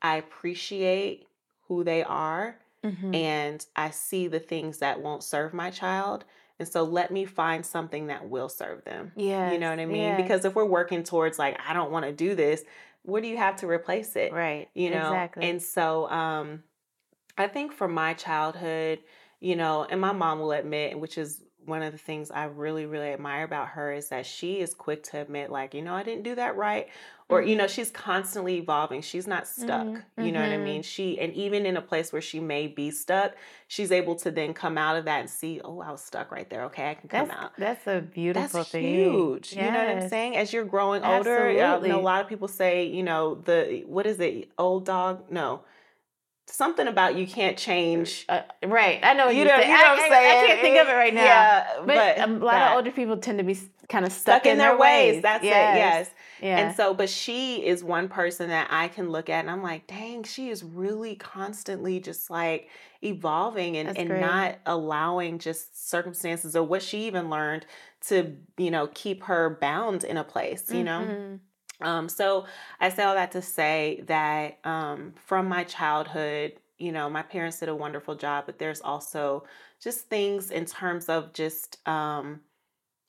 [0.00, 1.26] I appreciate
[1.66, 3.14] who they are mm-hmm.
[3.14, 6.24] and I see the things that won't serve my child.
[6.58, 9.12] And so let me find something that will serve them.
[9.16, 9.52] Yeah.
[9.52, 10.02] You know what I mean?
[10.02, 10.20] Yes.
[10.20, 12.64] Because if we're working towards like, I don't want to do this,
[13.02, 14.32] what do you have to replace it?
[14.32, 14.68] Right.
[14.74, 15.08] You know?
[15.08, 15.48] Exactly.
[15.48, 16.62] And so um
[17.36, 18.98] I think from my childhood,
[19.40, 22.86] you know, and my mom will admit, which is one of the things I really,
[22.86, 26.02] really admire about her is that she is quick to admit, like, you know, I
[26.02, 26.88] didn't do that right.
[27.28, 27.50] Or, mm-hmm.
[27.50, 29.02] you know, she's constantly evolving.
[29.02, 29.86] She's not stuck.
[29.86, 30.24] Mm-hmm.
[30.24, 30.64] You know what I mm-hmm.
[30.64, 30.82] mean?
[30.82, 33.34] She, and even in a place where she may be stuck,
[33.66, 36.48] she's able to then come out of that and see, oh, I was stuck right
[36.48, 36.64] there.
[36.64, 37.52] Okay, I can come that's, out.
[37.58, 38.84] That's a beautiful that's thing.
[38.84, 39.52] huge.
[39.52, 39.66] Yes.
[39.66, 40.36] You know what I'm saying?
[40.36, 41.90] As you're growing older, Absolutely.
[41.90, 44.50] know, a lot of people say, you know, the, what is it?
[44.56, 45.30] Old dog?
[45.30, 45.62] No
[46.50, 48.24] something about you can't change.
[48.28, 49.00] Uh, right.
[49.02, 50.12] I know what you, know, you know what I'm saying.
[50.12, 51.24] I, I, can't think of it right now.
[51.24, 52.70] Yeah, but, but a lot that.
[52.70, 53.58] of older people tend to be
[53.88, 55.14] kind of stuck, stuck in, in, their, ways.
[55.14, 55.22] ways.
[55.22, 55.76] That's yes.
[55.76, 55.78] it.
[55.78, 56.10] Yes.
[56.40, 56.58] Yeah.
[56.58, 59.86] And so, but she is one person that I can look at and I'm like,
[59.86, 62.68] dang, she is really constantly just like
[63.02, 67.66] evolving and, and not allowing just circumstances or what she even learned
[68.06, 71.40] to, you know, keep her bound in a place, you know?
[71.80, 72.46] Um, so
[72.80, 77.60] I say all that to say that um, from my childhood, you know, my parents
[77.60, 79.44] did a wonderful job, but there's also
[79.82, 82.40] just things in terms of just um,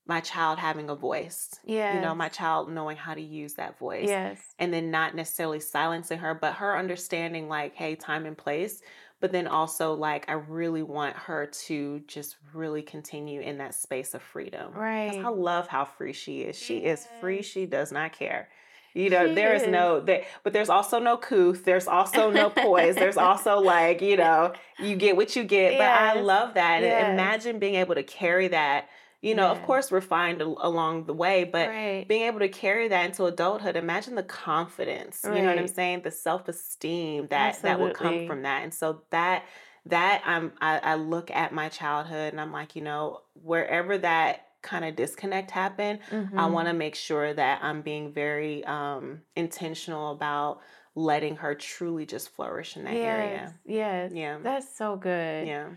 [0.08, 1.56] my child having a voice.
[1.64, 1.96] Yeah.
[1.96, 4.08] You know, my child knowing how to use that voice.
[4.08, 4.40] Yes.
[4.58, 8.82] And then not necessarily silencing her, but her understanding like, hey, time and place.
[9.22, 14.14] But then also like I really want her to just really continue in that space
[14.14, 14.74] of freedom.
[14.74, 15.24] Right.
[15.24, 16.58] I love how free she is.
[16.58, 17.42] She is free.
[17.42, 18.50] She does not care.
[18.94, 21.64] You know, she there is, is no there, but there's also no couth.
[21.64, 22.96] There's also no poise.
[22.96, 25.74] there's also like, you know, you get what you get.
[25.74, 25.80] Yes.
[25.80, 26.82] But I love that.
[26.82, 27.14] Yes.
[27.14, 28.90] Imagine being able to carry that.
[29.22, 32.08] You know, of course, refined along the way, but right.
[32.08, 35.20] being able to carry that into adulthood, imagine the confidence.
[35.26, 35.36] Right.
[35.36, 36.04] You know what I'm saying?
[36.04, 37.70] The self esteem that Absolutely.
[37.70, 38.64] that will come from that.
[38.64, 39.44] And so that
[39.88, 44.46] that I'm I, I look at my childhood and I'm like, you know, wherever that
[44.62, 46.38] kind of disconnect happen, mm-hmm.
[46.38, 50.62] I want to make sure that I'm being very um, intentional about
[50.96, 53.56] letting her truly just flourish in that yes, area.
[53.66, 54.12] Yes.
[54.14, 54.38] Yeah.
[54.42, 55.48] That's so good.
[55.48, 55.70] Yeah.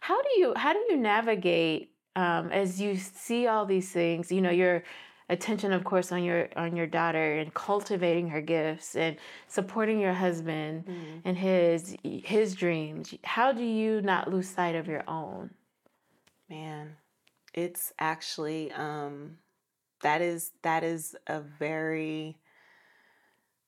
[0.00, 4.32] How do you how do you navigate um, as you see all these things?
[4.32, 4.82] You know, your
[5.28, 10.12] attention of course on your on your daughter and cultivating her gifts and supporting your
[10.12, 11.18] husband mm-hmm.
[11.24, 13.14] and his his dreams.
[13.24, 15.50] How do you not lose sight of your own?
[16.48, 16.96] Man,
[17.54, 19.38] it's actually um
[20.02, 22.38] that is that is a very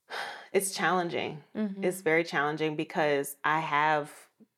[0.53, 1.43] it's challenging.
[1.55, 1.83] Mm-hmm.
[1.83, 4.11] It's very challenging because I have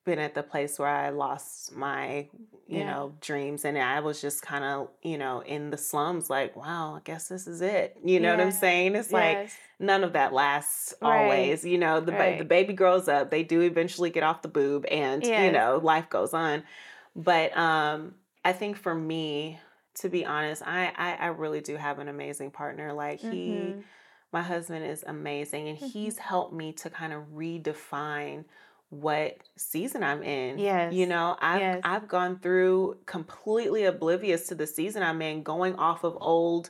[0.06, 2.28] been at the place where I lost my,
[2.68, 2.92] you yeah.
[2.92, 6.96] know, dreams and I was just kind of, you know, in the slums like, wow,
[6.96, 7.98] I guess this is it.
[8.04, 8.38] You know yeah.
[8.38, 8.96] what I'm saying?
[8.96, 9.14] It's yes.
[9.14, 11.24] like none of that lasts right.
[11.24, 11.66] always.
[11.66, 12.38] You know, the right.
[12.38, 15.46] the baby grows up, they do eventually get off the boob and, yes.
[15.46, 16.64] you know, life goes on.
[17.16, 18.14] But um
[18.46, 19.60] I think for me,
[19.96, 22.94] to be honest, I, I, I really do have an amazing partner.
[22.94, 23.82] Like he, mm-hmm.
[24.34, 25.92] My husband is amazing and Mhm.
[25.92, 28.44] he's helped me to kind of redefine
[28.90, 30.60] what season I'm in.
[30.60, 30.94] Yes.
[30.94, 31.82] You know, I've Yes.
[31.86, 36.70] I've gone through completely oblivious to the season I'm in, going off of old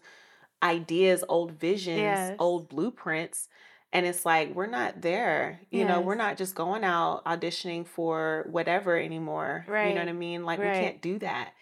[0.62, 2.36] ideas, old visions, Yes.
[2.40, 3.50] old blueprints.
[3.96, 5.60] And it's like, we're not there.
[5.72, 9.66] You know, we're not just going out auditioning for whatever anymore.
[9.68, 9.88] right.
[9.90, 10.44] You know what I mean?
[10.44, 11.54] Like we can't do that.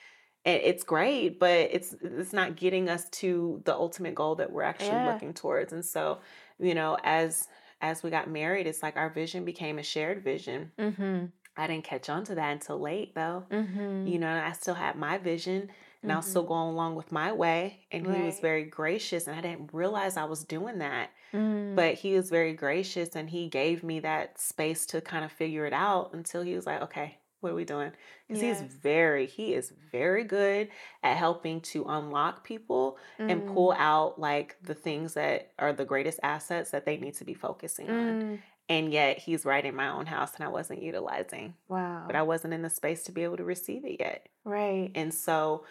[0.46, 4.64] And it's great, but it's it's not getting us to the ultimate goal that we're
[4.64, 5.14] actually Yeah.
[5.14, 5.72] looking towards.
[5.72, 6.20] And so,
[6.60, 7.48] you know, as
[7.82, 10.72] as we got married, it's like our vision became a shared vision.
[10.78, 11.32] Mhm.
[11.56, 13.46] I didn't catch on to that until late though.
[13.52, 14.10] Mhm.
[14.12, 15.70] You know, I still had my vision
[16.02, 16.48] and I was still Mhm.
[16.50, 17.86] going along with my way.
[17.92, 21.10] And he was very gracious, and I didn't realize I was doing that.
[21.34, 21.76] Mm.
[21.76, 25.66] But he was very gracious and he gave me that space to kind of figure
[25.66, 27.92] it out until he was like, okay, what are we doing?
[28.28, 28.72] Because he's Yes.
[28.74, 30.70] very, he is very good
[31.04, 33.78] at helping to unlock people and pull Mm.
[33.80, 37.90] out like the things that are the greatest assets that they need to be focusing
[37.90, 38.22] on.
[38.22, 38.40] Mm.
[38.70, 42.06] And yet he's right in my own house and I wasn't utilizing, Wow.
[42.08, 44.30] but I wasn't in the space to be able to receive it yet.
[44.46, 44.90] Right.
[44.96, 45.66] And so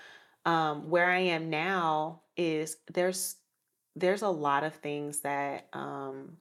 [0.45, 3.37] um, where I am now is there's
[3.97, 6.39] there's a lot of things that um,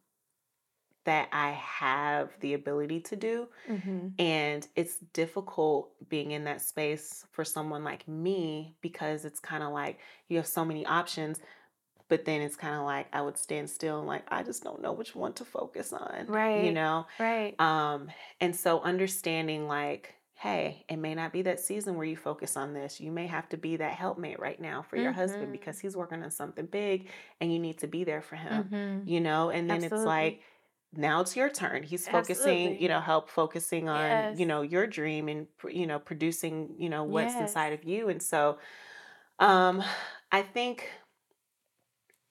[1.06, 4.20] that I have the ability to do, Mhm.
[4.20, 9.72] and it's difficult being in that space for someone like me because it's kind of
[9.74, 10.00] like
[10.30, 11.42] you have so many options,
[12.10, 14.82] but then it's kind of like I would stand still and like I just don't
[14.82, 16.42] know which one to focus on, Right.
[16.54, 17.08] you know.
[17.20, 17.60] Right.
[17.60, 22.58] Um, and so understanding like, hey, it may not be that season where you focus
[22.58, 23.00] on this.
[23.00, 25.52] You may have to be that helpmate right now for your husband Mhm.
[25.52, 29.06] because he's working on something big and you need to be there for him, Mhm.
[29.06, 29.52] you know?
[29.52, 30.42] And then it's like,
[30.94, 31.84] now it's your turn.
[31.84, 36.76] He's focusing, you know, help focusing on, you know, your dream and, you know, producing,
[36.80, 37.40] you know, what's Yes.
[37.40, 38.10] inside of you.
[38.10, 38.58] And so,
[39.40, 39.84] um,
[40.32, 40.90] I think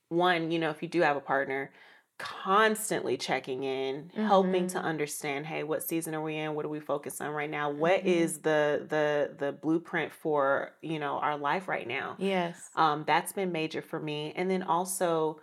[0.08, 1.72] one, you know, if you do have a partner,
[2.20, 4.84] constantly checking in, helping to Mhm.
[4.84, 6.54] understand, hey, what season are we in?
[6.54, 7.70] What are we focused on right now?
[7.70, 8.06] What Mhm.
[8.06, 12.18] is the the the blueprint for, you know, our life right now?
[12.18, 12.70] Yes.
[12.76, 14.32] Um, that's been major for me.
[14.36, 15.40] And then also,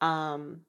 [0.00, 0.66] um,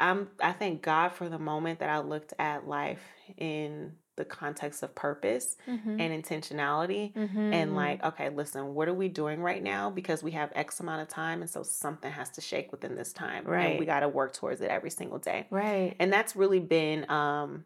[0.00, 3.02] I'm I thank God for the moment that I looked at life
[3.36, 6.00] in the context of purpose Mhm.
[6.00, 7.74] and intentionality and Mhm.
[7.74, 11.08] like okay listen what are we doing right now because we have x amount of
[11.08, 14.32] time and so something has to shake within this time and we got to work
[14.32, 15.94] towards it every single day Right.
[15.98, 17.64] and that's really been um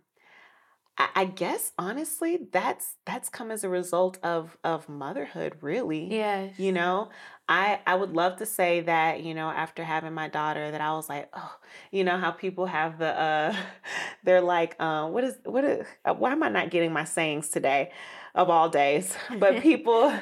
[1.15, 6.49] I, guess honestly that's that's come as a result of of motherhood really Yeah.
[6.57, 7.11] you know
[7.49, 10.93] i i would love to say that you know after having my daughter that i
[10.93, 11.57] was like oh
[11.93, 13.55] you know how people have the uh
[14.25, 17.49] they're like uh what is what is uh, why am i not getting my sayings
[17.49, 17.91] today
[18.35, 20.13] of all days but people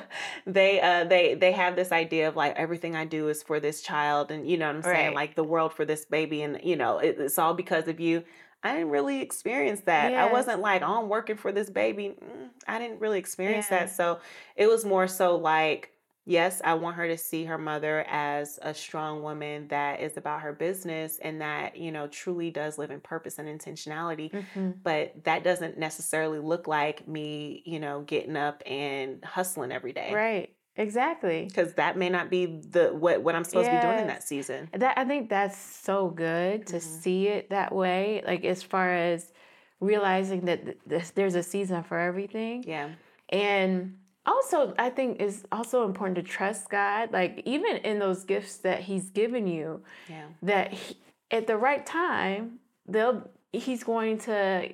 [0.46, 3.80] they uh they they have this idea of like everything i do is for this
[3.82, 5.14] child and you know what i'm saying Right.
[5.14, 8.24] like the world for this baby and you know it, it's all because of you
[8.66, 10.14] I didn't really experience that.
[10.14, 12.16] I wasn't like, oh, I'm working for this baby.
[12.20, 13.80] Mm, I didn't really experience Yeah.
[13.80, 13.90] that.
[13.90, 14.20] So
[14.56, 15.92] it was more so like,
[16.24, 20.40] yes, I want her to see her mother as a strong woman that is about
[20.42, 24.32] her business and that, you know, truly does live in purpose and intentionality.
[24.32, 24.82] Mhm.
[24.82, 30.12] But that doesn't necessarily look like me, you know, getting up and hustling every day.
[30.12, 30.55] Right.
[30.76, 31.44] Exactly.
[31.46, 34.22] Because that may not be the what what I'm supposed to be doing in that
[34.22, 34.68] season.
[34.72, 36.80] That I think that's so good to Mhm.
[36.82, 38.22] see it that way.
[38.26, 39.32] Like as far as
[39.80, 42.64] realizing that th- there's a season for everything.
[42.66, 42.90] Yeah.
[43.30, 47.12] And also, I think it's also important to trust God.
[47.12, 50.26] Like even in those gifts that He's given you, Yeah.
[50.42, 50.96] that he,
[51.30, 54.72] at the right time, they'll He's going to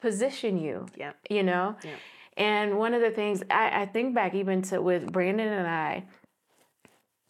[0.00, 0.86] position you.
[0.96, 1.12] Yeah.
[1.30, 1.76] You know.
[1.84, 1.90] Yeah.
[2.40, 6.04] And one of the things I, I think back even to with Brandon and I,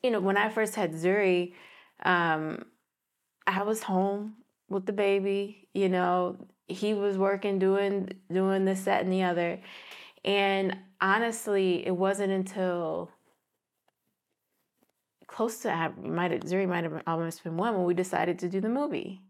[0.04, 1.52] you know, when I first had Zuri,
[2.04, 2.64] um,
[3.44, 4.36] I was home
[4.68, 5.66] with the baby.
[5.74, 6.36] You know,
[6.68, 9.60] he was working, doing doing this, that, and the other.
[10.24, 13.10] And honestly, it wasn't until
[15.26, 18.60] close to I might Zuri might have almost been one when we decided to do
[18.60, 19.22] the movie.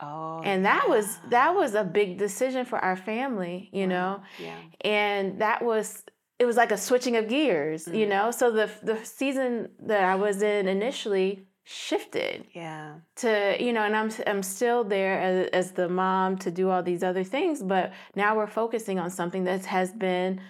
[0.00, 0.42] Oh.
[0.44, 4.58] And that was that was a big decision for our family, you know Yeah.
[4.82, 6.04] and that was
[6.38, 8.08] it was like a switching of gears you Mhm.
[8.10, 12.96] know so the the season that i was in initially shifted Yeah.
[13.22, 16.82] to you know and i'm i'm still there as, as the mom to do all
[16.82, 20.40] these other things but now we're focusing on something that has been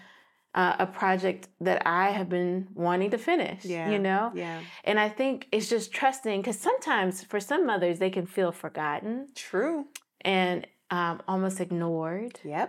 [0.56, 3.90] uh, a project that i have been wanting to finish Yeah.
[3.92, 4.60] you know Yeah.
[4.84, 9.28] and i think it's just trusting because sometimes for some mothers they can feel forgotten
[9.34, 9.84] True.
[10.22, 12.68] and um, almost ignored Yep.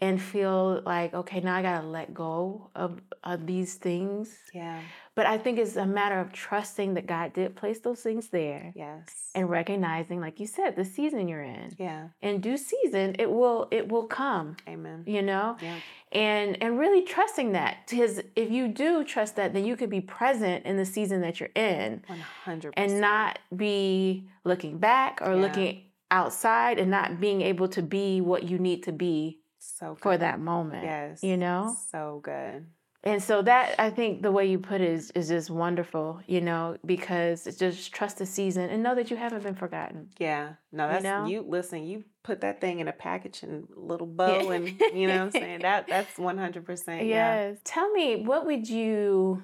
[0.00, 4.36] And feel like, okay, now I got to let go of, of these things.
[4.52, 4.80] Yeah.
[5.14, 8.72] But I think it's a matter of trusting that God did place those things there
[8.74, 9.06] Yes.
[9.36, 11.76] and recognizing, like you said, the season you're in.
[11.78, 12.08] yeah.
[12.22, 15.04] In due season, it will it will come, Amen.
[15.06, 15.56] you know?
[15.62, 15.76] Yeah.
[16.10, 17.86] And and really trusting that.
[17.88, 21.38] Because if you do trust that, then you could be present in the season that
[21.38, 25.40] you're in One hundred and not be looking back or Yeah.
[25.40, 29.40] looking outside and not being able to be what you need to be
[29.78, 30.02] so good.
[30.02, 30.84] for that moment.
[30.84, 31.22] Yes.
[31.22, 31.76] You know?
[31.90, 32.66] So good.
[33.06, 36.40] And so that I think the way you put it is, is just wonderful, you
[36.40, 40.08] know, because it's just trust the season and know that you haven't been forgotten.
[40.18, 40.54] Yeah.
[40.72, 41.26] No, You that's know?
[41.26, 44.52] you listen, you put that thing in a package and little bow Yeah.
[44.52, 45.60] and you know what I'm saying?
[45.60, 47.04] That that's one hundred percent.
[47.04, 47.48] Yeah.
[47.50, 47.58] Yes.
[47.64, 49.42] Tell me, what would you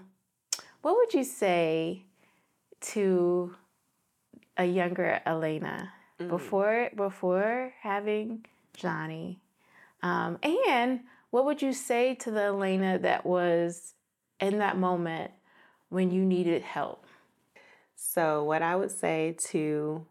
[0.81, 2.05] what would you say
[2.81, 3.55] to
[4.57, 6.29] a younger Elaina Mm.
[6.29, 9.41] before before having Johnny?
[10.03, 13.95] Um, and what would you say to the Elaina that was
[14.41, 15.31] in that moment
[15.89, 17.07] when you needed help?
[17.95, 20.07] So what I would say to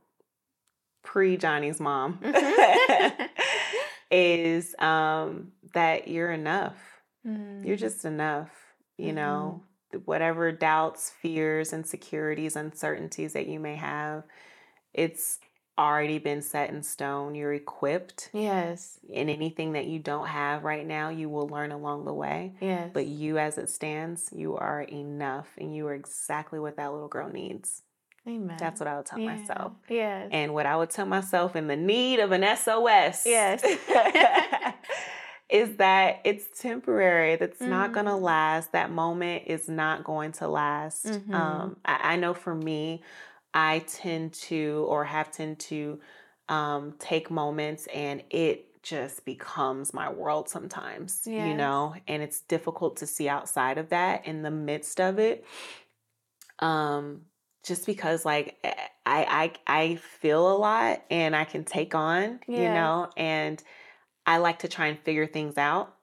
[1.04, 3.30] pre Johnny's mom Mhm.
[4.12, 6.78] is um that you're enough.
[7.26, 7.66] Mm.
[7.66, 8.50] You're just enough,
[8.98, 9.16] you Mhm.
[9.16, 9.64] know.
[10.06, 14.24] Whatever doubts, fears, insecurities, uncertainties that you may have,
[14.94, 15.40] it's
[15.80, 17.34] already been set in stone.
[17.36, 18.30] You're equipped.
[18.34, 19.00] Yes.
[19.14, 22.54] And anything that you don't have right now, you will learn along the way.
[22.60, 22.92] Yes.
[22.94, 27.08] But you, as it stands, you are enough and you are exactly what that little
[27.08, 27.82] girl needs.
[28.28, 28.58] Amen.
[28.60, 29.36] That's what I would tell Yeah.
[29.38, 29.72] myself.
[29.88, 30.30] Yes.
[30.32, 33.26] And what I would tell myself in the need of an SOS.
[33.26, 33.64] Yes.
[35.50, 37.36] is that it's temporary.
[37.36, 38.72] That's not going to last.
[38.74, 41.06] That moment is not going to last.
[41.08, 41.34] Mhm.
[41.34, 43.02] Um, I, I know for me,
[43.54, 46.00] I tend to or have tend to
[46.50, 52.98] um, take moments and it just becomes my world sometimes, you know, and it's difficult
[52.98, 55.46] to see outside of that in the midst of it.
[56.60, 57.26] Um,
[57.66, 58.74] just because like eh,
[59.06, 63.62] I I I feel a lot and I can take on, you know, and
[64.26, 65.98] I like to try and figure things out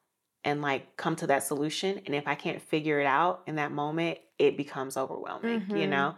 [0.45, 1.99] and like come to that solution.
[2.07, 5.89] And if I can't figure it out in that moment, it becomes overwhelming, you Mhm.
[5.89, 6.17] know?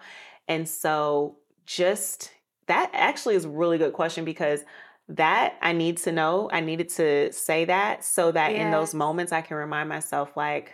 [0.49, 1.37] And so
[1.67, 2.33] just
[2.67, 4.65] that actually is a really good question because
[5.09, 6.51] that I need to know.
[6.53, 10.73] I needed to say that so that in those moments I can remind myself, like,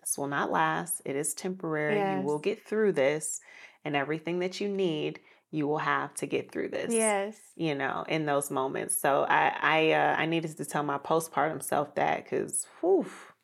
[0.00, 1.02] this will not last.
[1.04, 2.16] It is temporary.
[2.20, 3.40] You will get through this,
[3.84, 5.20] and everything that you need,
[5.52, 7.36] you will have to get through this Yes.
[7.54, 8.96] you know, in those moments.
[8.96, 12.66] So I I uh, I needed to tell my postpartum self that because,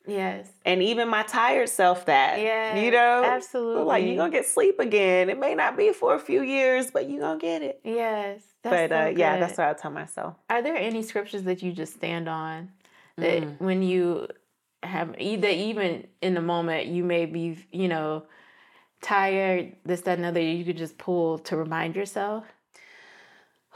[0.09, 0.48] Yes.
[0.64, 2.80] and even my tired self that, Yeah.
[2.80, 3.84] you know, Absolutely.
[3.84, 5.28] like you're gonna get sleep again.
[5.28, 7.80] It may not be for a few years, but you're gonna get it.
[7.84, 8.40] Yes.
[8.62, 10.34] That's but uh, so yeah, that's what I tell myself.
[10.50, 12.70] Are there any scriptures that you just stand on
[13.16, 13.61] that Mm.
[13.61, 14.26] when you
[14.82, 18.24] have either even in the moment you may be, you know,
[19.02, 22.44] tired, this, that, and other, you could just pull to remind yourself?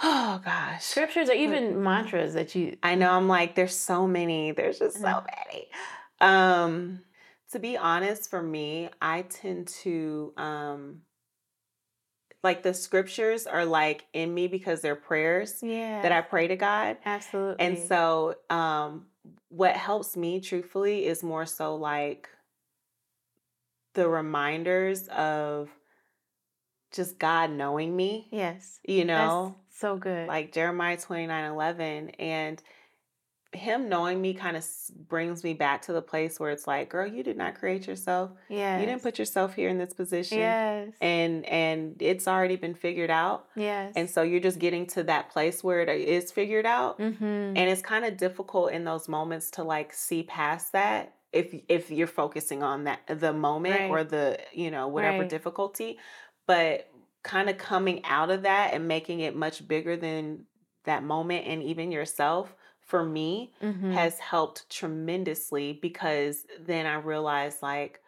[0.03, 3.11] Oh gosh, Scriptures or even mantras that you I know.
[3.11, 4.51] I'm like, there's so many.
[4.51, 5.27] There's just so Mhm.
[5.27, 5.69] many.
[6.23, 7.01] Um,
[7.51, 11.03] to be honest, for me, I tend to um,
[12.43, 16.03] like the scriptures are like in me because they're prayers Yeah.
[16.03, 16.97] that I pray to God.
[17.05, 17.65] absolutely.
[17.65, 19.07] And so, um,
[19.49, 22.29] what helps me truthfully is more so like
[23.95, 25.69] the reminders of
[26.93, 28.81] just God knowing me, yes.
[28.85, 30.27] you know, That's so good.
[30.27, 32.11] like Jeremiah 29 11.
[32.19, 32.63] And
[33.53, 34.65] him knowing me kind of
[35.09, 38.31] brings me back to the place where it's like, girl, you did not create yourself.
[38.49, 40.39] yeah You didn't put yourself here in this position.
[40.39, 40.89] Yes.
[41.01, 43.47] And and it's already been figured out.
[43.55, 43.93] yes.
[43.95, 46.99] And so you're just getting to that place where it is figured out.
[46.99, 47.23] mm-hmm.
[47.25, 51.91] and it's kind of difficult in those moments to like see past that if if
[51.91, 55.29] you're focusing on that the moment or the you know whatever Right.
[55.31, 55.99] difficulty
[56.47, 56.89] but
[57.23, 60.45] kind of coming out of that and making it much bigger than
[60.85, 63.93] that moment and even yourself for me mm-hmm.
[63.93, 68.01] has helped tremendously because then I realized like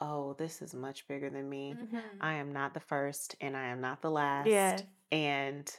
[0.00, 2.00] oh this is much bigger than me Mhm.
[2.20, 4.82] I am not the first and I am not the last Yes.
[5.10, 5.70] and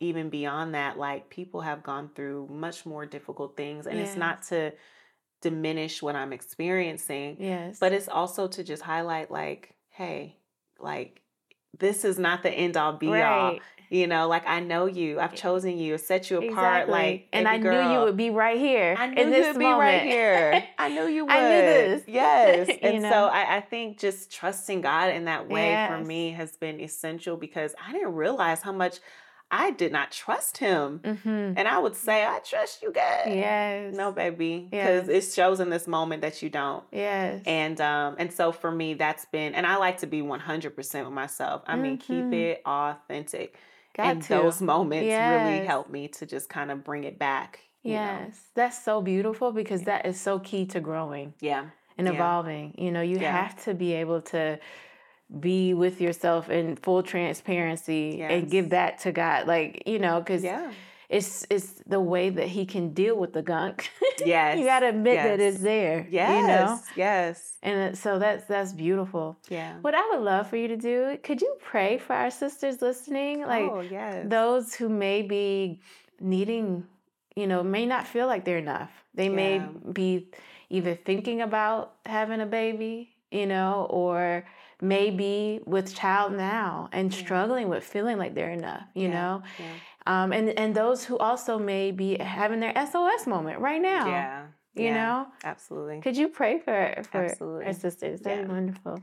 [0.00, 4.42] even beyond that like people have gone through much more difficult things and it's not
[4.44, 4.72] to
[5.40, 7.78] diminish what i'm experiencing Yes.
[7.78, 10.36] but it's also to just highlight like hey
[10.80, 11.20] like
[11.78, 13.58] this is not the end all be all
[13.90, 16.92] you know like i know you i've chosen you set you apart Exactly.
[16.92, 19.64] like and I baby knew you would be right here I knew this you'd be
[19.64, 19.80] moment.
[19.80, 20.64] right here.
[20.78, 21.32] I knew you would.
[21.32, 22.02] I knew this.
[22.06, 22.68] Yes.
[22.82, 23.10] And know?
[23.10, 27.36] so I, I think just trusting God in that way for me has been essential
[27.36, 28.98] because I didn't realize how much
[29.50, 31.00] I did not trust him.
[31.02, 31.28] Mm-hmm.
[31.56, 33.22] And I would say, I trust you, God.
[33.28, 33.94] Yes.
[33.94, 34.68] No, baby.
[34.70, 35.30] Because Yes.
[35.30, 36.84] it shows in this moment that you don't.
[36.92, 37.42] Yes.
[37.46, 41.12] And um, and so for me, that's been, and I like to be 100% with
[41.14, 41.62] myself.
[41.66, 42.34] I mean, keep Mhm.
[42.34, 43.56] it authentic.
[43.96, 44.28] Got and to.
[44.28, 45.08] those moments really
[45.58, 45.66] Yes.
[45.66, 47.60] help me to just kind of bring it back.
[47.84, 48.00] you know?
[48.26, 48.40] Yes.
[48.54, 51.66] That's so beautiful because that is so key to growing Yeah.
[51.96, 52.12] and Yeah.
[52.14, 52.74] evolving.
[52.76, 53.30] You know, you Yeah.
[53.32, 54.58] have to be able to
[55.40, 59.46] be with yourself in full transparency and give that to God.
[59.46, 60.72] Like, you know, because Yeah.
[61.08, 63.90] it's it's the way that he can deal with the gunk.
[64.24, 64.58] Yes.
[64.58, 66.04] you got to admit that it's there.
[66.10, 66.40] Yes.
[66.40, 66.80] You know?
[66.96, 67.56] Yes.
[67.62, 69.38] And so that's that's beautiful.
[69.48, 69.76] Yeah.
[69.80, 73.42] What I would love for you to do, could you pray for our sisters listening?
[73.42, 74.26] Like oh, yes.
[74.28, 75.80] those who may be
[76.20, 76.84] needing,
[77.36, 78.90] you know, may not feel like they're enough.
[79.14, 79.62] They may
[79.92, 80.30] be
[80.68, 84.44] either thinking about having a baby, you know, or
[84.80, 87.18] maybe with child now and Yeah.
[87.18, 89.14] struggling with feeling like they're enough, you Yeah.
[89.14, 89.42] know.
[89.58, 89.72] Yeah.
[90.06, 94.06] Um, and and those who also may be having their SOS moment right now.
[94.06, 94.46] Yeah.
[94.74, 96.00] You know, Absolutely.
[96.02, 97.66] could you pray for for Absolutely.
[97.66, 98.20] our sisters?
[98.20, 99.02] That'd be wonderful.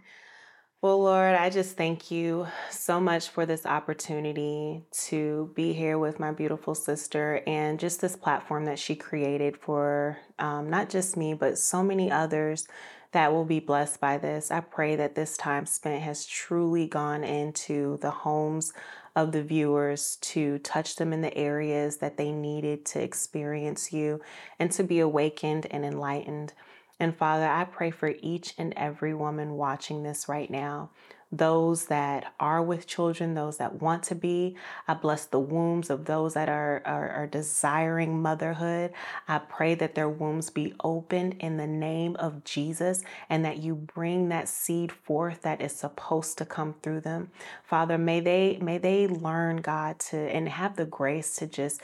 [0.82, 6.20] Well, Lord, I just thank you so much for this opportunity to be here with
[6.20, 11.34] my beautiful sister and just this platform that she created for um, not just me,
[11.34, 12.68] but so many others
[13.16, 14.52] that will be blessed by this.
[14.52, 18.74] I pray that this time spent has truly gone into the homes
[19.16, 24.20] of the viewers to touch them in the areas that they needed to experience you
[24.60, 26.52] and to be awakened and enlightened.
[27.00, 30.90] And Father, I pray for each and every woman watching this right now.
[31.32, 34.56] Those that are with children, those that want to be.
[34.88, 38.94] I bless the wombs of those that are, are, are desiring motherhood.
[39.28, 43.76] I pray that their wombs be opened in the name of Jesus and that you
[43.76, 47.32] bring that seed forth that is supposed to come through them.
[47.64, 51.82] Father, may they may they learn, God, to and have the grace to just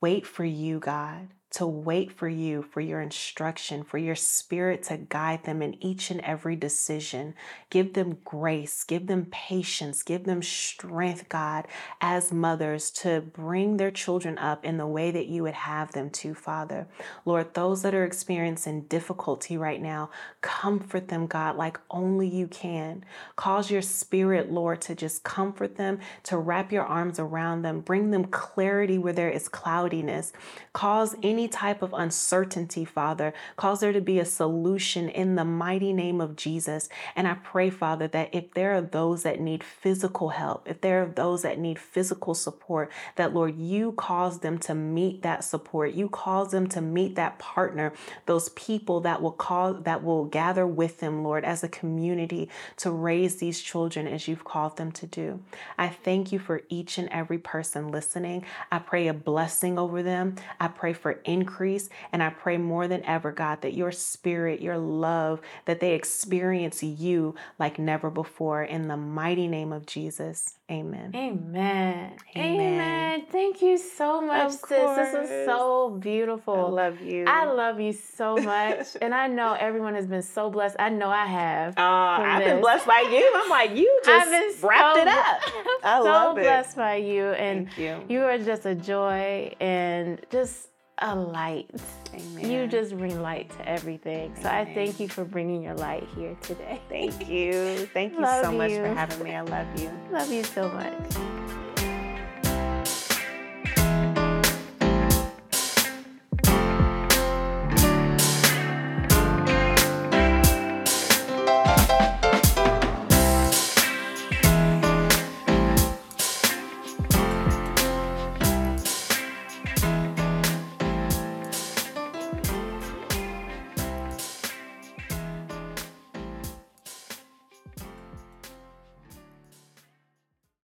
[0.00, 4.96] wait for you, God, to wait for you, for your instruction, for your spirit to
[4.96, 7.34] guide them in each and every decision.
[7.68, 11.66] Give them grace, give them patience, give them strength, God,
[12.00, 16.08] as mothers to bring their children up in the way that you would have them
[16.10, 16.86] to, Father.
[17.26, 20.08] Lord, those that are experiencing difficulty right now,
[20.40, 23.04] comfort them, God, like only you can.
[23.36, 28.10] Cause your spirit, Lord, to just comfort them, to wrap your arms around them, bring
[28.10, 30.32] them clarity where there is cloudiness.
[30.72, 33.32] Cause any type of uncertainty, Father.
[33.56, 36.88] Cause there to be a solution in the mighty name of Jesus.
[37.16, 41.02] And I pray, Father, that if there are those that need physical help, if there
[41.02, 45.94] are those that need physical support, that Lord, you cause them to meet that support.
[45.94, 47.92] You cause them to meet that partner,
[48.26, 52.90] those people that will cause that will gather with them, Lord, as a community to
[52.90, 55.40] raise these children as you've called them to do.
[55.78, 58.44] I thank you for each and every person listening.
[58.70, 60.36] I pray a blessing over them.
[60.60, 61.88] I pray for increase.
[62.12, 66.82] And I pray more than ever, God, that your spirit, your love, that they experience
[66.82, 68.62] you like never before.
[68.62, 70.54] In the mighty name of Jesus.
[70.70, 71.12] Amen.
[71.14, 72.12] Amen.
[72.34, 72.60] Amen.
[72.60, 73.26] Amen.
[73.30, 74.68] Thank you so much, sis.
[74.70, 75.46] This was course.
[75.46, 76.54] so beautiful.
[76.54, 77.24] I love you.
[77.26, 78.86] I love you so much.
[79.02, 80.76] and I know everyone has been so blessed.
[80.78, 81.76] I know I have.
[81.76, 83.32] Uh, I've been blessed by you.
[83.34, 85.40] I'm like, you just wrapped so it up.
[85.84, 86.40] I so love it.
[86.40, 87.24] So blessed by you.
[87.32, 88.02] And you.
[88.08, 90.68] you are just a joy and just
[91.02, 91.68] a light.
[92.14, 92.50] Amen.
[92.50, 94.34] You just bring light to everything.
[94.40, 96.80] So I thank you for bringing your light here today.
[96.88, 97.88] Thank you.
[97.92, 99.34] Thank you Love so much for having me.
[99.34, 99.90] I love you.
[100.10, 101.40] Love you so much.